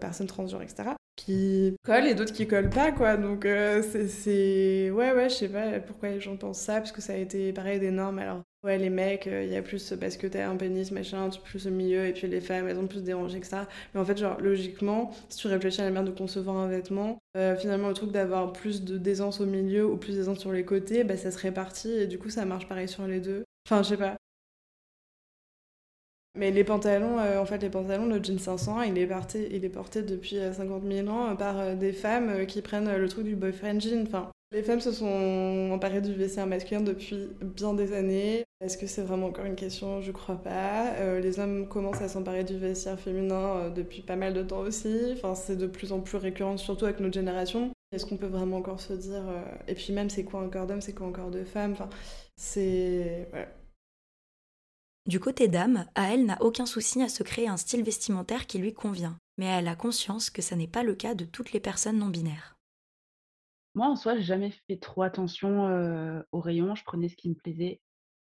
[0.00, 3.16] personnes transgenres, etc qui collent et d'autres qui collent pas, quoi.
[3.16, 4.90] Donc, euh, c'est.
[4.90, 7.52] Ouais, ouais, je sais pas pourquoi les gens pensent ça, parce que ça a été
[7.52, 8.18] pareil des normes.
[8.18, 11.28] Alors, ouais, les mecs, il euh, y a plus parce que t'as un pénis, machin,
[11.30, 13.68] tu plus au milieu, et puis les femmes, elles ont plus dérangé que ça.
[13.94, 17.18] Mais en fait, genre, logiquement, si tu réfléchis à la manière de concevoir un vêtement,
[17.36, 20.64] euh, finalement, le truc d'avoir plus de d'aisance au milieu ou plus d'aisance sur les
[20.64, 23.44] côtés, bah, ça se répartit, et du coup, ça marche pareil sur les deux.
[23.66, 24.16] Enfin, je sais pas.
[26.34, 29.64] Mais les pantalons, euh, en fait, les pantalons, le jean 500, il est, porté, il
[29.66, 33.26] est porté depuis 50 euh, 000 ans euh, par des femmes qui prennent le truc
[33.26, 34.02] du boyfriend jean.
[34.02, 38.44] Enfin, les femmes se sont emparées du vestiaire masculin depuis bien des années.
[38.62, 40.00] Est-ce que c'est vraiment encore une question?
[40.00, 40.94] Je crois pas.
[41.20, 44.94] les hommes commencent à s'emparer du vestiaire féminin depuis pas mal de temps aussi.
[45.14, 47.70] Enfin, c'est de plus en plus récurrent, surtout avec notre génération.
[47.92, 49.22] Est-ce qu'on peut vraiment encore se dire
[49.68, 51.88] Et puis même, c'est quoi un corps d'homme C'est quoi un corps de femme Enfin,
[52.36, 53.26] c'est...
[55.04, 58.72] Du côté d'âme, elle n'a aucun souci à se créer un style vestimentaire qui lui
[58.72, 61.98] convient, mais elle a conscience que ça n'est pas le cas de toutes les personnes
[61.98, 62.54] non binaires.
[63.74, 66.76] Moi, en soi, j'ai jamais fait trop attention euh, aux rayons.
[66.76, 67.80] Je prenais ce qui me plaisait.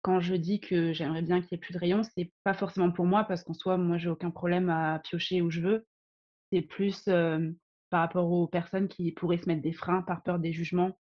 [0.04, 2.92] Quand je dis que j'aimerais bien qu'il n'y ait plus de rayons, c'est pas forcément
[2.92, 5.86] pour moi, parce qu'en soi, moi, j'ai aucun problème à piocher où je veux.
[6.52, 7.52] C'est plus euh,
[7.90, 10.98] par rapport aux personnes qui pourraient se mettre des freins par peur des jugements.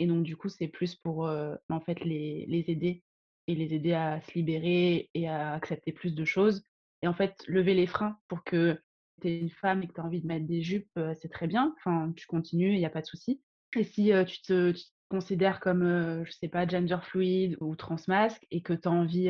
[0.00, 3.04] Et donc, du coup, c'est plus pour euh, en fait les aider
[3.46, 6.64] et les aider à se libérer et à accepter plus de choses.
[7.02, 8.80] Et en fait, lever les freins pour que
[9.20, 11.46] tu es une femme et que tu as envie de mettre des jupes, c'est très
[11.46, 11.74] bien.
[11.78, 13.42] Enfin, tu continues, il n'y a pas de souci.
[13.76, 14.72] Et si tu, te,
[15.10, 19.28] considères comme, je sais pas, gender fluid ou transmasque et que tu as envie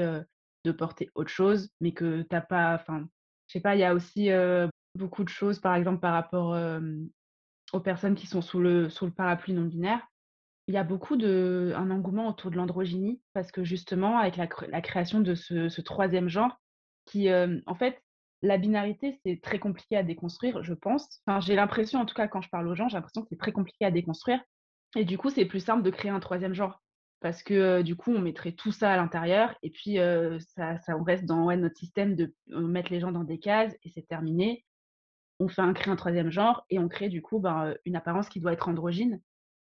[0.64, 3.08] de porter autre chose, mais que tu n'as pas, enfin,
[3.48, 4.30] je sais pas, il y a aussi
[4.94, 6.56] beaucoup de choses, par exemple, par rapport
[7.72, 10.06] aux personnes qui sont sous le, sous le parapluie non binaire
[10.66, 14.80] il y a beaucoup de un engouement autour de l'androgynie parce que justement avec la
[14.80, 16.60] création de ce 3 genre
[17.04, 18.02] qui, en fait,
[18.42, 21.20] la binarité, c'est très compliqué à déconstruire, je pense.
[21.26, 23.38] Enfin, j'ai l'impression, en tout cas, quand je parle aux gens, j'ai l'impression que c'est
[23.38, 24.40] très compliqué à déconstruire
[24.96, 26.82] et du coup, c'est plus simple de créer un troisième genre
[27.20, 29.96] parce que, du coup, on mettrait tout ça à l'intérieur et puis,
[30.56, 33.74] ça ça on reste dans, ouais, notre système de, mettre les gens dans des cases
[33.82, 34.64] et c'est terminé.
[35.40, 38.28] On fait un crée un troisième genre et on crée, du coup, ben, une apparence
[38.28, 39.20] qui doit être androgyne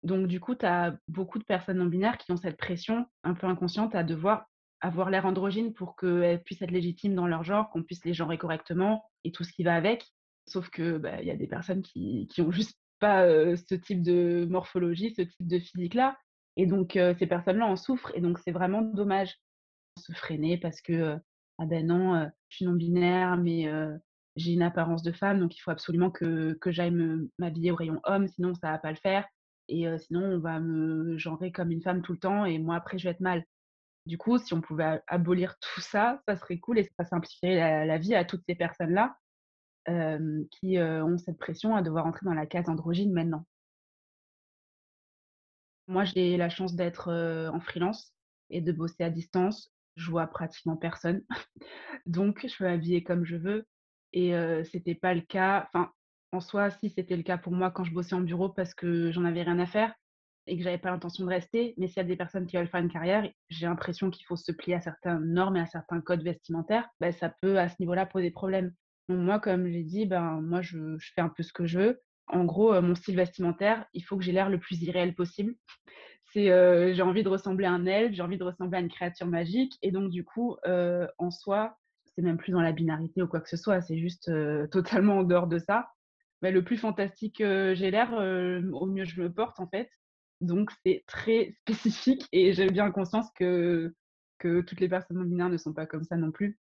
[0.07, 3.35] donc, du coup, tu as beaucoup de personnes non binaires qui ont cette pression un
[3.35, 4.47] peu inconsciente à devoir
[4.81, 8.39] avoir l'air androgyne pour qu'elles puissent être légitimes dans leur genre, qu'on puisse les genrer
[8.39, 10.05] correctement et tout ce qui va avec.
[10.47, 13.27] Sauf que bah, il y a des personnes qui, qui ont juste pas
[13.57, 16.17] ce type de morphologie, ce type de physique-là.
[16.57, 18.13] Et donc, ces personnes-là en souffrent.
[18.15, 19.35] Et donc, c'est vraiment dommage
[19.97, 21.17] de se freiner parce que,
[21.59, 23.69] ah ben non, je suis non-binaire, mais
[24.37, 26.95] j'ai une apparence de femme, donc il faut absolument que, que j'aille
[27.39, 29.27] m'habiller au rayon homme, sinon ça va pas le faire
[29.69, 32.99] et sinon on va me genrer comme une femme tout le temps et moi après
[32.99, 33.45] je vais être mal.
[34.07, 37.99] Du coup, si on pouvait abolir tout ça, ça serait cool et ça simplifierait la,
[37.99, 39.17] vie à toutes ces personnes-là
[40.53, 43.47] qui ont cette pression à devoir entrer dans la case androgyne maintenant.
[45.89, 47.13] Moi, j'ai la chance d'être
[47.53, 48.13] en freelance
[48.51, 49.73] et de bosser à distance.
[49.97, 51.25] Je vois pratiquement personne.
[52.07, 53.67] Donc, je peux m'habiller comme je veux.
[54.13, 54.33] Et
[54.71, 55.69] c'était pas le cas.
[55.69, 55.91] Enfin,
[56.37, 59.11] En soi, si c'était le cas pour moi quand je bossais en bureau parce que
[59.11, 59.95] j'en avais rien à faire
[60.47, 62.69] et que j'avais pas l'intention de rester, mais s'il y a des personnes qui veulent
[62.69, 66.03] faire une carrière, j'ai l'impression qu'il faut se plier à certaines normes et à certains
[66.03, 68.75] codes vestimentaires, bah, ça peut à ce niveau-là poser problème.
[69.09, 72.01] Moi, comme j'ai dit, ben, moi, je, je, fais un peu ce que je veux.
[72.27, 75.55] En gros, euh, mon style vestimentaire, il faut que j'ai l'air le plus irréel possible.
[76.35, 78.91] C'est, euh, j'ai envie de ressembler à un elfe, j'ai envie de ressembler à une
[78.91, 79.79] créature magique.
[79.81, 83.41] Et donc, du coup, euh, en soi, c'est même plus dans la binarité ou quoi
[83.41, 84.31] que ce soit, c'est juste
[84.71, 85.89] totalement en dehors de ça.
[86.43, 89.91] Mais le plus fantastique j'ai l'air, au mieux je me porte, en fait.
[90.41, 93.95] Donc, c'est très spécifique et j'ai bien conscience que,
[94.39, 96.59] que toutes les personnes non binaires ne sont pas comme ça non plus.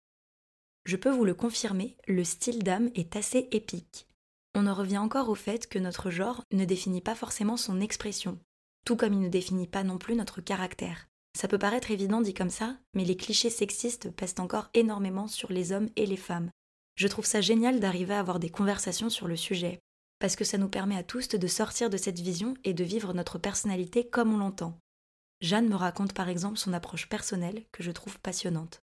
[0.86, 4.06] Je peux vous le confirmer, le style d'âme est assez épique.
[4.54, 8.40] On en revient encore au fait que notre genre ne définit pas forcément son expression,
[8.84, 11.06] tout comme il ne définit pas non plus notre caractère.
[11.36, 15.52] Ça peut paraître évident dit comme ça, mais les clichés sexistes pèsent encore énormément sur
[15.52, 16.50] les hommes et les femmes.
[17.01, 19.80] Je trouve ça génial d'arriver à avoir des conversations sur le sujet,
[20.18, 23.14] parce que ça nous permet à tous de sortir de cette vision et de vivre
[23.14, 24.78] notre personnalité comme on l'entend.
[25.40, 28.82] Jeanne me raconte par exemple son approche personnelle que je trouve passionnante.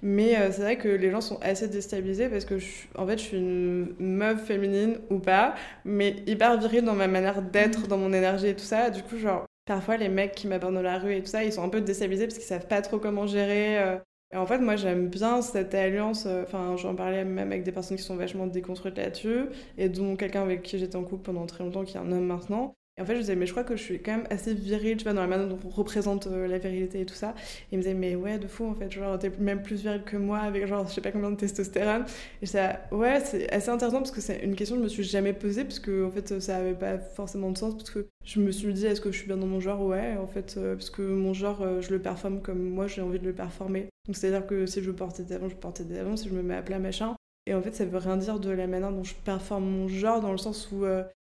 [0.00, 3.18] Mais euh, c'est vrai que les gens sont assez déstabilisés parce que je, en fait,
[3.18, 7.88] je suis une meuf féminine ou pas, mais hyper virile dans ma manière d'être, mm.
[7.88, 8.90] dans mon énergie et tout ça.
[8.90, 11.52] Du coup, genre, parfois les mecs qui m'abordent dans la rue et tout ça, ils
[11.52, 13.82] sont un peu déstabilisés parce qu'ils savent pas trop comment gérer.
[13.82, 13.98] Euh.
[14.36, 16.26] En fait, moi, j'aime bien cette alliance.
[16.26, 19.46] Euh, enfin, j'en parlais même avec des personnes qui sont vachement déconstruites là-dessus,
[19.78, 22.26] et dont quelqu'un avec qui j'étais en couple pendant très longtemps, qui est un homme
[22.26, 22.76] maintenant.
[22.98, 24.96] Et en fait, je disais, mais je crois que je suis quand même assez virile,
[24.96, 27.34] tu vois, dans la manière dont on représente euh, la virilité et tout ça.
[27.70, 30.02] Et il me disait, mais ouais, de fou, en fait, genre, t'es même plus viril
[30.02, 32.06] que moi, avec genre, je sais pas combien de testostérone.
[32.40, 35.02] Et ça, ouais, c'est assez intéressant parce que c'est une question que je me suis
[35.04, 38.40] jamais posée, parce que, en fait, ça avait pas forcément de sens, parce que je
[38.40, 39.82] me suis dit, est-ce que je suis bien dans mon genre?
[39.84, 43.02] Ouais, en fait, euh, parce que mon genre, euh, je le performe comme moi, j'ai
[43.02, 43.90] envie de le performer.
[44.06, 46.42] Donc, c'est-à-dire que si je portais des avants, je portais des avants, si je me
[46.42, 47.14] mets à plat, machin.
[47.44, 50.22] Et en fait, ça veut rien dire de la manière dont je performe mon genre,
[50.22, 50.84] dans le sens où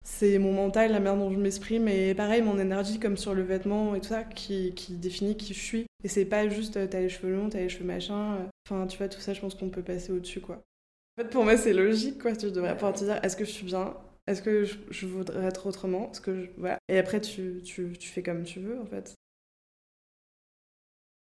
[0.06, 3.42] c'est mon mental, la manière dont je m'exprime, et pareil, mon énergie, comme sur le
[3.42, 5.86] vêtement et tout ça, qui, qui définit qui je suis.
[6.04, 8.36] Et c'est pas juste euh, t'as les cheveux longs, t'as les cheveux machin.
[8.36, 10.62] Euh, enfin, tu vois, tout ça, je pense qu'on peut passer au-dessus, quoi.
[11.18, 12.36] En fait, pour moi, c'est logique, quoi.
[12.36, 13.98] Tu devrais pouvoir te dire est-ce que je suis bien?
[14.28, 16.14] Est-ce que je, voudrais être autrement?
[16.14, 16.78] Ce que voilà.
[16.88, 19.16] Et après, tu, tu, tu fais comme tu veux, en fait.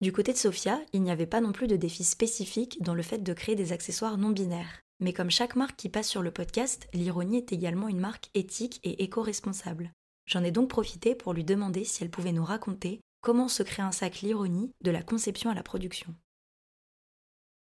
[0.01, 3.03] Du côté de Sophia, il n'y avait pas non plus de défi spécifique dans le
[3.03, 4.81] fait de créer des accessoires non binaires.
[4.99, 8.79] Mais comme chaque marque qui passe sur le podcast, l'ironie est également une marque éthique
[8.83, 9.91] et éco-responsable.
[10.25, 13.81] J'en ai donc profité pour lui demander si elle pouvait nous raconter comment se crée
[13.81, 16.13] un sac l'ironie de la conception à la production.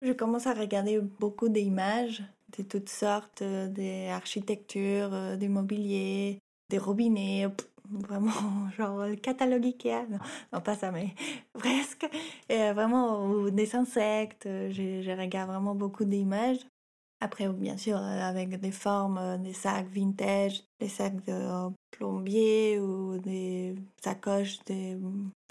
[0.02, 2.24] Je commence à regarder beaucoup d'images
[2.58, 6.40] de toutes sortes, euh, des architectures, euh, des mobiliers,
[6.70, 7.48] des robinets,
[7.90, 10.08] vraiment genre le catalogue Ikea,
[10.54, 11.10] non, pas ça mais
[11.54, 12.08] presque,
[12.48, 16.66] et vraiment des insectes, je, je regarde vraiment beaucoup d'images
[17.22, 22.80] après, bien sûr, euh, avec des formes, euh, des sacs vintage, des sacs de plombier
[22.80, 24.98] ou des sacoches de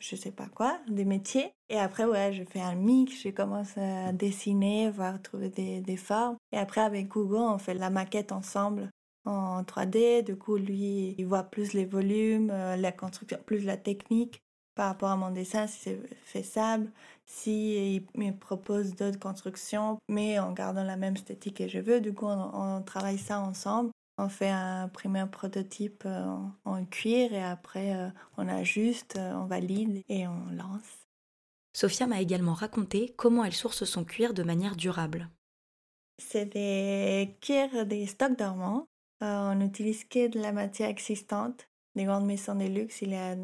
[0.00, 1.52] je sais pas quoi, des métiers.
[1.68, 5.96] Et après, ouais, je fais un mix, je commence à dessiner, voir trouver des, des
[5.96, 6.36] formes.
[6.52, 8.90] Et après, avec Hugo, on fait la maquette ensemble
[9.24, 10.22] en 3D.
[10.22, 14.40] Du coup, lui, il voit plus les volumes, euh, la construction, plus la technique
[14.78, 16.88] par rapport à mon dessin, si c'est faisable,
[17.26, 22.00] si il me propose d'autres constructions, mais en gardant la même esthétique que je veux.
[22.00, 23.90] Du coup, on, travaille ça ensemble.
[24.18, 29.46] On fait un premier prototype euh, en, cuir et après euh, on ajuste, euh, on
[29.46, 31.08] valide et on lance.
[31.72, 35.28] Sophia m'a également raconté comment elle source son cuir de manière durable.
[36.22, 38.86] C'est des cuirs des stocks dormants.
[39.22, 41.67] on n'utilise que de la matière existante
[41.98, 43.34] les grandes maisons de luxe, il y a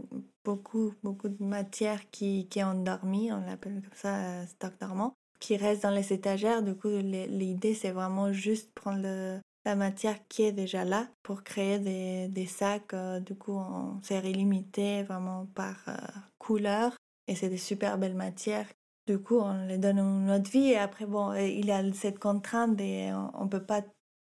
[0.45, 5.17] beaucoup, beaucoup de matière qui, qui est endormie, on l'appelle comme ça, euh, stock dormant,
[5.41, 6.63] qui reste dans les étagères.
[6.63, 11.81] Du coup, l'idée, c'est vraiment juste prendre la matière qui est déjà là pour créer
[11.81, 15.97] des, des sacs, euh, du coup, en série limitée, vraiment par euh,
[16.39, 16.95] couleur.
[17.27, 18.69] Et c'est des super belles matières.
[19.09, 20.71] Du coup, on les donne une autre vie.
[20.71, 23.83] Et après, bon, il y a cette contrainte et on ne peut pas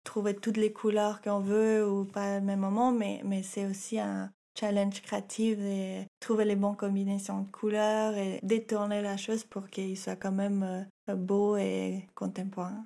[0.05, 3.99] trouver toutes les couleurs qu'on veut ou pas au même moment, mais, mais c'est aussi
[3.99, 9.69] un challenge créatif et trouver les bonnes combinaisons de couleurs et détourner la chose pour
[9.69, 12.85] qu'il soit quand même euh, beau et contemporain.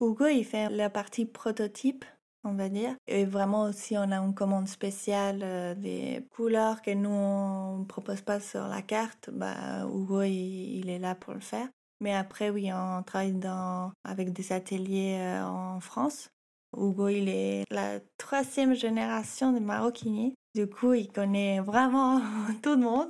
[0.00, 2.04] Hugo, il fait la partie prototype,
[2.42, 2.96] on va dire.
[3.06, 8.20] Et vraiment aussi, on a une commande spéciale euh, des couleurs que nous, on propose
[8.20, 9.30] pas sur la carte.
[9.32, 11.68] Bah, Hugo, il, est là pour le faire.
[12.00, 16.28] Mais après, oui, on travaille dans, avec des ateliers euh, en France
[16.76, 20.34] Hugo, il est la troisième génération de maroquiniers.
[20.54, 22.20] Du coup, il connaît vraiment
[22.62, 23.08] tout le monde.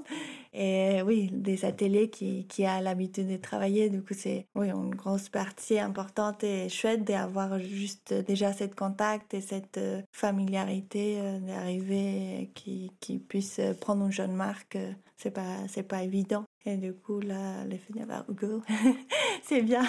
[0.54, 3.90] Et oui, des ateliers qui, qui a l'habitude de travailler.
[3.90, 9.34] Du coup, c'est oui, une grosse partie importante et chouette d'avoir juste déjà cette contact
[9.34, 14.78] et cette euh, familiarité euh, d'arriver qui, qui puisse prendre une jeune marque.
[15.16, 16.44] C'est pas, c'est pas évident.
[16.64, 17.64] Et du coup, là,
[18.08, 18.62] par Hugo,
[19.42, 19.84] c'est bien.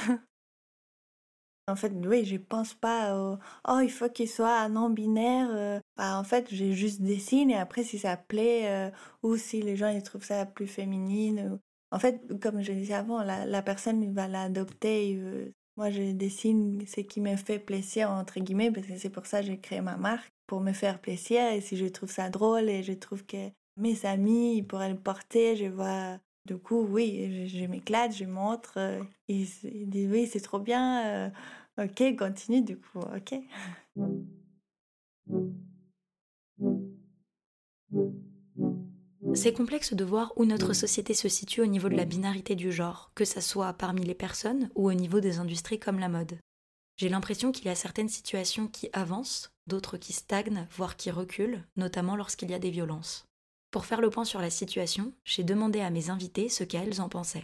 [1.68, 3.38] En fait, oui, je pense pas au
[3.68, 5.49] oh, il faut qu'il soit non-binaire.
[5.51, 5.80] Euh.
[5.97, 8.91] Bah, en fait, j'ai juste des signes et après, si ça plaît euh,
[9.24, 11.59] ou si les gens ils trouvent ça plus féminine.
[11.91, 15.20] En fait, comme je disais avant, la, personne va l'adopter.
[15.78, 19.41] Moi, je dessine ce qui me fait plaisir, entre guillemets, parce que c'est pour ça
[19.41, 21.41] que j'ai créé ma marque, pour me faire plaisir.
[21.51, 25.55] Et si je trouve ça drôle et je trouve que mes amis, pourraient le porter,
[25.55, 28.73] je vois du coup, oui, je, m'éclate, je montre.
[28.77, 29.47] Euh, ils,
[30.11, 31.05] oui, c'est trop bien.
[31.05, 31.29] Euh,
[31.83, 32.99] ok, continue du coup.
[32.99, 33.33] Ok.
[39.33, 42.71] C'est complexe de voir où notre société se situe au niveau de la binarité du
[42.71, 46.37] genre, que ça soit parmi les personnes ou au niveau des industries comme la mode.
[46.95, 51.63] J'ai l'impression qu'il y a certaines situations qui avancent, d'autres qui stagnent, voire qui reculent,
[51.75, 53.27] notamment lorsqu'il y a des violences.
[53.76, 57.09] Pour faire le point sur la situation, j'ai demandé à mes invités ce qu'elles en
[57.09, 57.43] pensaient.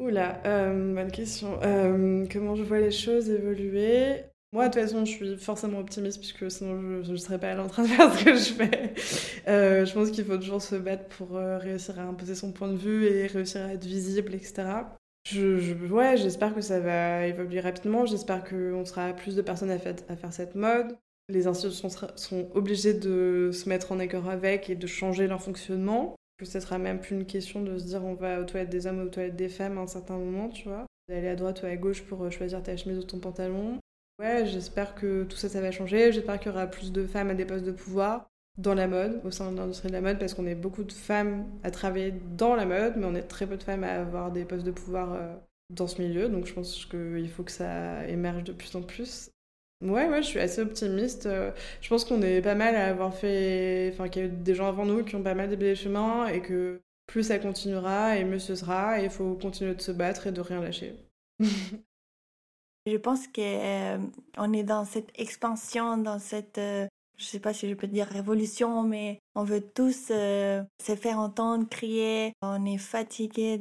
[0.00, 1.60] Oula, euh, bonne question.
[1.62, 4.24] Euh, comment je vois les choses évoluer?
[4.52, 7.68] Moi, de toute façon, je suis forcément optimiste puisque sinon je ne serais pas en
[7.68, 8.94] train de faire ce que je fais.
[9.46, 12.76] Euh, je pense qu'il faut toujours se battre pour réussir à imposer son point de
[12.76, 14.64] vue et réussir à être visible, etc.
[15.28, 18.04] Je, ouais, j'espère que ça va évoluer rapidement.
[18.04, 20.96] J'espère qu'on sera plus de personnes à faire cette mode
[21.28, 26.14] les institutions sont obligées de se mettre en accord avec et de changer leur fonctionnement.
[26.38, 28.86] Que ce sera même plus une question de se dire on va aux toilettes des
[28.86, 30.86] hommes ou aux toilettes des femmes à un certain moment, tu vois.
[31.08, 33.78] D'aller à droite ou à gauche pour euh, choisir ta chemise ou ton pantalon.
[34.18, 36.12] Ouais, j'espère que tout ça, ça va changer.
[36.12, 38.26] J'espère qu'il y aura plus de femmes à des postes de pouvoir
[38.58, 40.92] dans la mode, au sein de l'industrie de la mode, parce qu'on est beaucoup de
[40.92, 44.32] femmes à travailler dans la mode, mais on est très peu de femmes à avoir
[44.32, 45.34] des postes de pouvoir euh,
[45.70, 46.28] dans ce milieu.
[46.28, 49.30] Donc je pense qu'il faut que ça émerge de plus en plus.
[49.82, 51.26] Ouais, ouais, je suis assez optimiste.
[51.26, 51.52] Euh,
[51.82, 53.90] je pense qu'on est pas mal à avoir fait.
[53.92, 55.76] Enfin, qu'il y a eu des gens avant nous qui ont pas mal déblayé le
[55.76, 59.00] chemin et que plus ça continuera et mieux ce sera.
[59.00, 60.94] Et il faut continuer de se battre et de rien lâcher.
[62.86, 66.56] je pense qu'on euh, est dans cette expansion, dans cette.
[66.56, 66.86] Euh,
[67.18, 71.68] je sais pas si je peux dire révolution, mais on veut tous se faire entendre,
[71.68, 72.32] crier.
[72.42, 73.58] On est fatigué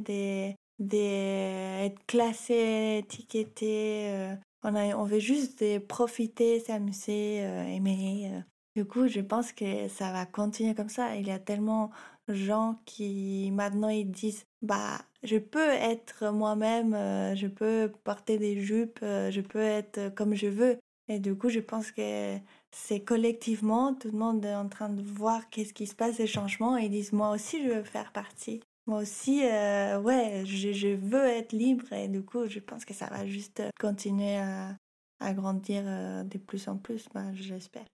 [0.79, 4.35] d'être classé, étiqueté.
[4.73, 8.31] On, veut juste profiter, s'amuser, euh, aimer.
[8.33, 8.41] Euh.
[8.75, 11.15] Du coup, je pense que ça va continuer comme ça.
[11.15, 11.91] Il y a tellement
[12.27, 18.37] de gens qui maintenant ils disent bah je peux être moi-même, euh, je peux porter
[18.39, 20.79] des jupes, je peux être comme je veux.
[21.07, 22.37] Et du coup, je pense que
[22.71, 26.25] c'est collectivement, tout le monde est en train de voir qu'est-ce qui se passe, les
[26.27, 28.61] changements, et ils disent moi aussi je veux faire partie.
[28.87, 33.07] Moi aussi, euh, ouais, je, veux être libre et du coup, je pense que ça
[33.07, 34.77] va juste continuer à,
[35.19, 37.85] à grandir euh, de plus en plus, bah, j'espère.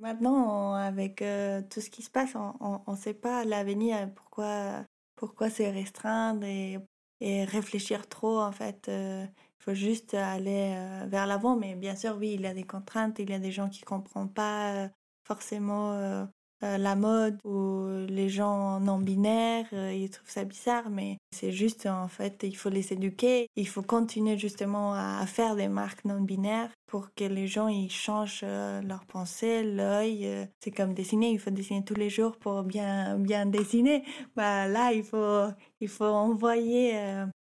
[0.00, 4.84] Maintenant, avec euh, tout ce qui se passe, on ne sait pas l'avenir, pourquoi,
[5.16, 6.78] pourquoi se restreindre et,
[7.20, 8.88] et, réfléchir trop, en fait.
[8.88, 13.18] Il faut juste aller vers l'avant, mais bien sûr, oui, il y a des contraintes,
[13.18, 14.90] il y a des gens qui ne comprennent pas
[15.24, 16.26] forcément
[16.62, 21.52] euh, la mode ou les gens non binaires, euh, ils trouvent ça bizarre, mais c'est
[21.52, 26.04] juste en fait, il faut les éduquer, il faut continuer justement à, faire des marques
[26.06, 30.48] non binaires pour que les gens ils changent euh, leur pensée, l'œil.
[30.60, 34.02] c'est comme dessiner, il faut dessiner tous les jours pour bien bien dessiner.
[34.34, 35.48] Bah là, il faut
[35.80, 36.92] il faut envoyer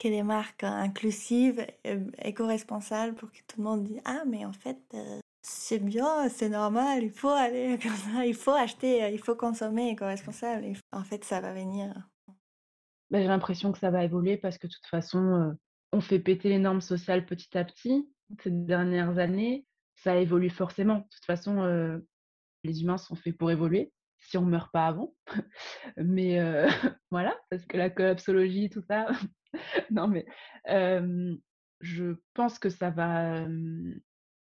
[0.01, 1.65] que des marques inclusives,
[2.23, 4.79] éco-responsables pour que tout le monde dise ah mais en fait
[5.47, 9.91] c'est bien, c'est normal, il faut aller comme ça, il faut acheter, il faut consommer
[9.91, 10.73] éco-responsable.
[10.91, 11.95] En fait, ça va venir.
[13.11, 15.53] Bah, j'ai l'impression que ça va évoluer parce que de toute façon, euh,
[15.93, 18.09] on fait péter les normes sociales petit à petit
[18.43, 19.67] ces dernières années.
[19.97, 20.97] Ça évolue forcément.
[20.97, 21.99] De toute façon, euh,
[22.65, 25.15] les humains sont faits pour évoluer si on meurt pas avant.
[25.99, 26.67] mais euh,
[27.11, 29.09] voilà, parce que la collapsologie, tout ça.
[29.91, 30.25] non, mais
[31.81, 33.47] je pense que ça va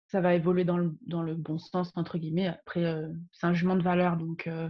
[0.10, 2.48] ça va évoluer dans le, dans le bon sens, entre guillemets.
[2.48, 4.70] Après, euh, c'est un jugement de valeur, donc euh,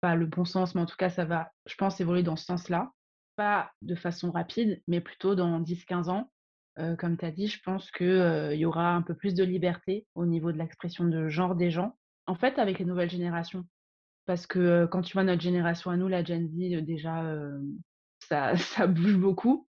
[0.00, 2.44] pas le bon sens, mais en tout cas, ça va, je pense, évoluer dans ce
[2.44, 2.92] sens-là.
[3.36, 6.30] Pas de façon rapide, mais plutôt dans 10-15 ans.
[6.78, 10.06] Euh, comme tu as dit, je pense qu'il y aura un peu plus de liberté
[10.14, 11.96] au niveau de l'expression de genre des gens.
[12.26, 13.64] En fait, avec les nouvelles générations.
[14.26, 17.24] Parce que quand tu vois notre génération à nous, la Gen Z, déjà,
[18.20, 19.66] ça, ça bouge beaucoup.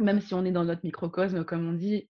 [0.00, 2.08] Même si on est dans notre microcosme, comme on dit,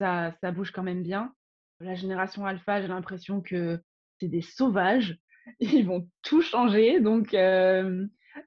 [0.00, 1.32] ça, ça bouge quand même bien
[1.80, 3.80] la génération alpha, j'ai l'impression que
[4.18, 5.18] c'est des sauvages.
[5.60, 7.00] Ils vont tout changer.
[7.00, 7.34] Donc,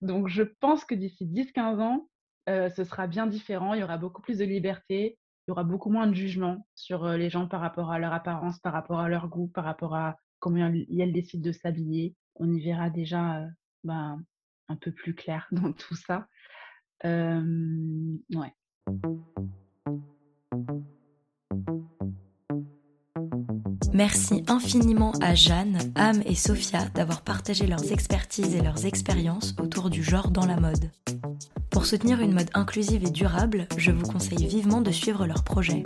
[0.01, 2.09] Donc je pense que d'ici 10-15 ans,
[2.47, 3.73] ce sera bien différent.
[3.73, 5.17] Il y aura beaucoup plus de liberté,
[5.47, 8.59] il y aura beaucoup moins de jugement sur les gens par rapport à leur apparence,
[8.59, 12.15] par rapport à leur goût, par rapport à comment elles décident de s'habiller.
[12.35, 13.45] On y verra déjà
[13.83, 14.23] ben,
[14.69, 16.27] un peu plus clair dans tout ça.
[17.03, 18.53] ouais.
[23.93, 29.89] Merci infiniment à Jeanne, Am et Sophia d'avoir partagé leurs expertises et leurs expériences autour
[29.89, 30.91] du genre dans la mode.
[31.69, 35.83] Pour soutenir une mode inclusive et durable, je vous conseille vivement de suivre leurs projets.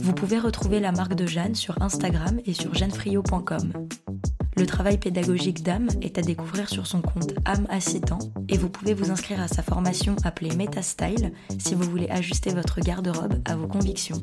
[0.00, 3.72] Vous pouvez retrouver la marque de Jeanne sur Instagram et sur jeannefrio.com.
[4.56, 8.92] Le travail pédagogique d'âme est à découvrir sur son compte âme Assitant et vous pouvez
[8.92, 13.66] vous inscrire à sa formation appelée Metastyle si vous voulez ajuster votre garde-robe à vos
[13.66, 14.22] convictions.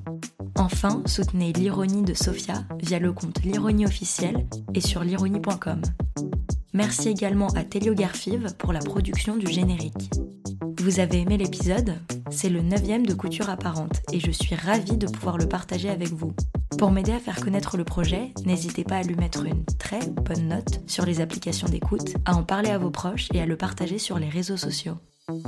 [0.55, 5.81] Enfin, soutenez l'ironie de Sophia via le compte l'ironie officiel et sur l'ironie.com.
[6.73, 10.11] Merci également à Telio Garfive pour la production du générique.
[10.81, 11.95] Vous avez aimé l'épisode
[12.31, 16.07] C'est le neuvième de Couture Apparente et je suis ravie de pouvoir le partager avec
[16.13, 16.33] vous.
[16.77, 20.47] Pour m'aider à faire connaître le projet, n'hésitez pas à lui mettre une très bonne
[20.47, 23.97] note sur les applications d'écoute, à en parler à vos proches et à le partager
[23.97, 24.95] sur les réseaux sociaux.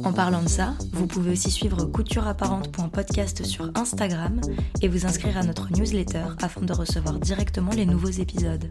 [0.04, 4.40] En parlant de ça, vous pouvez aussi suivre coutureapparente.podcast sur Instagram
[4.82, 8.68] et vous inscrire à notre newsletter afin de recevoir directement les nouveaux épisodes.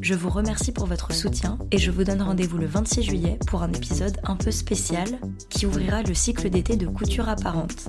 [0.00, 3.62] Je vous remercie pour votre soutien et je vous donne rendez-vous le 26 juillet pour
[3.62, 5.06] un épisode un peu spécial
[5.50, 7.88] qui ouvrira le cycle d'été de Couture Apparente.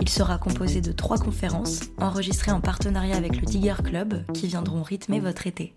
[0.00, 4.82] Il sera composé de trois conférences enregistrées en partenariat avec le Digger Club qui viendront
[4.82, 5.74] rythmer votre été.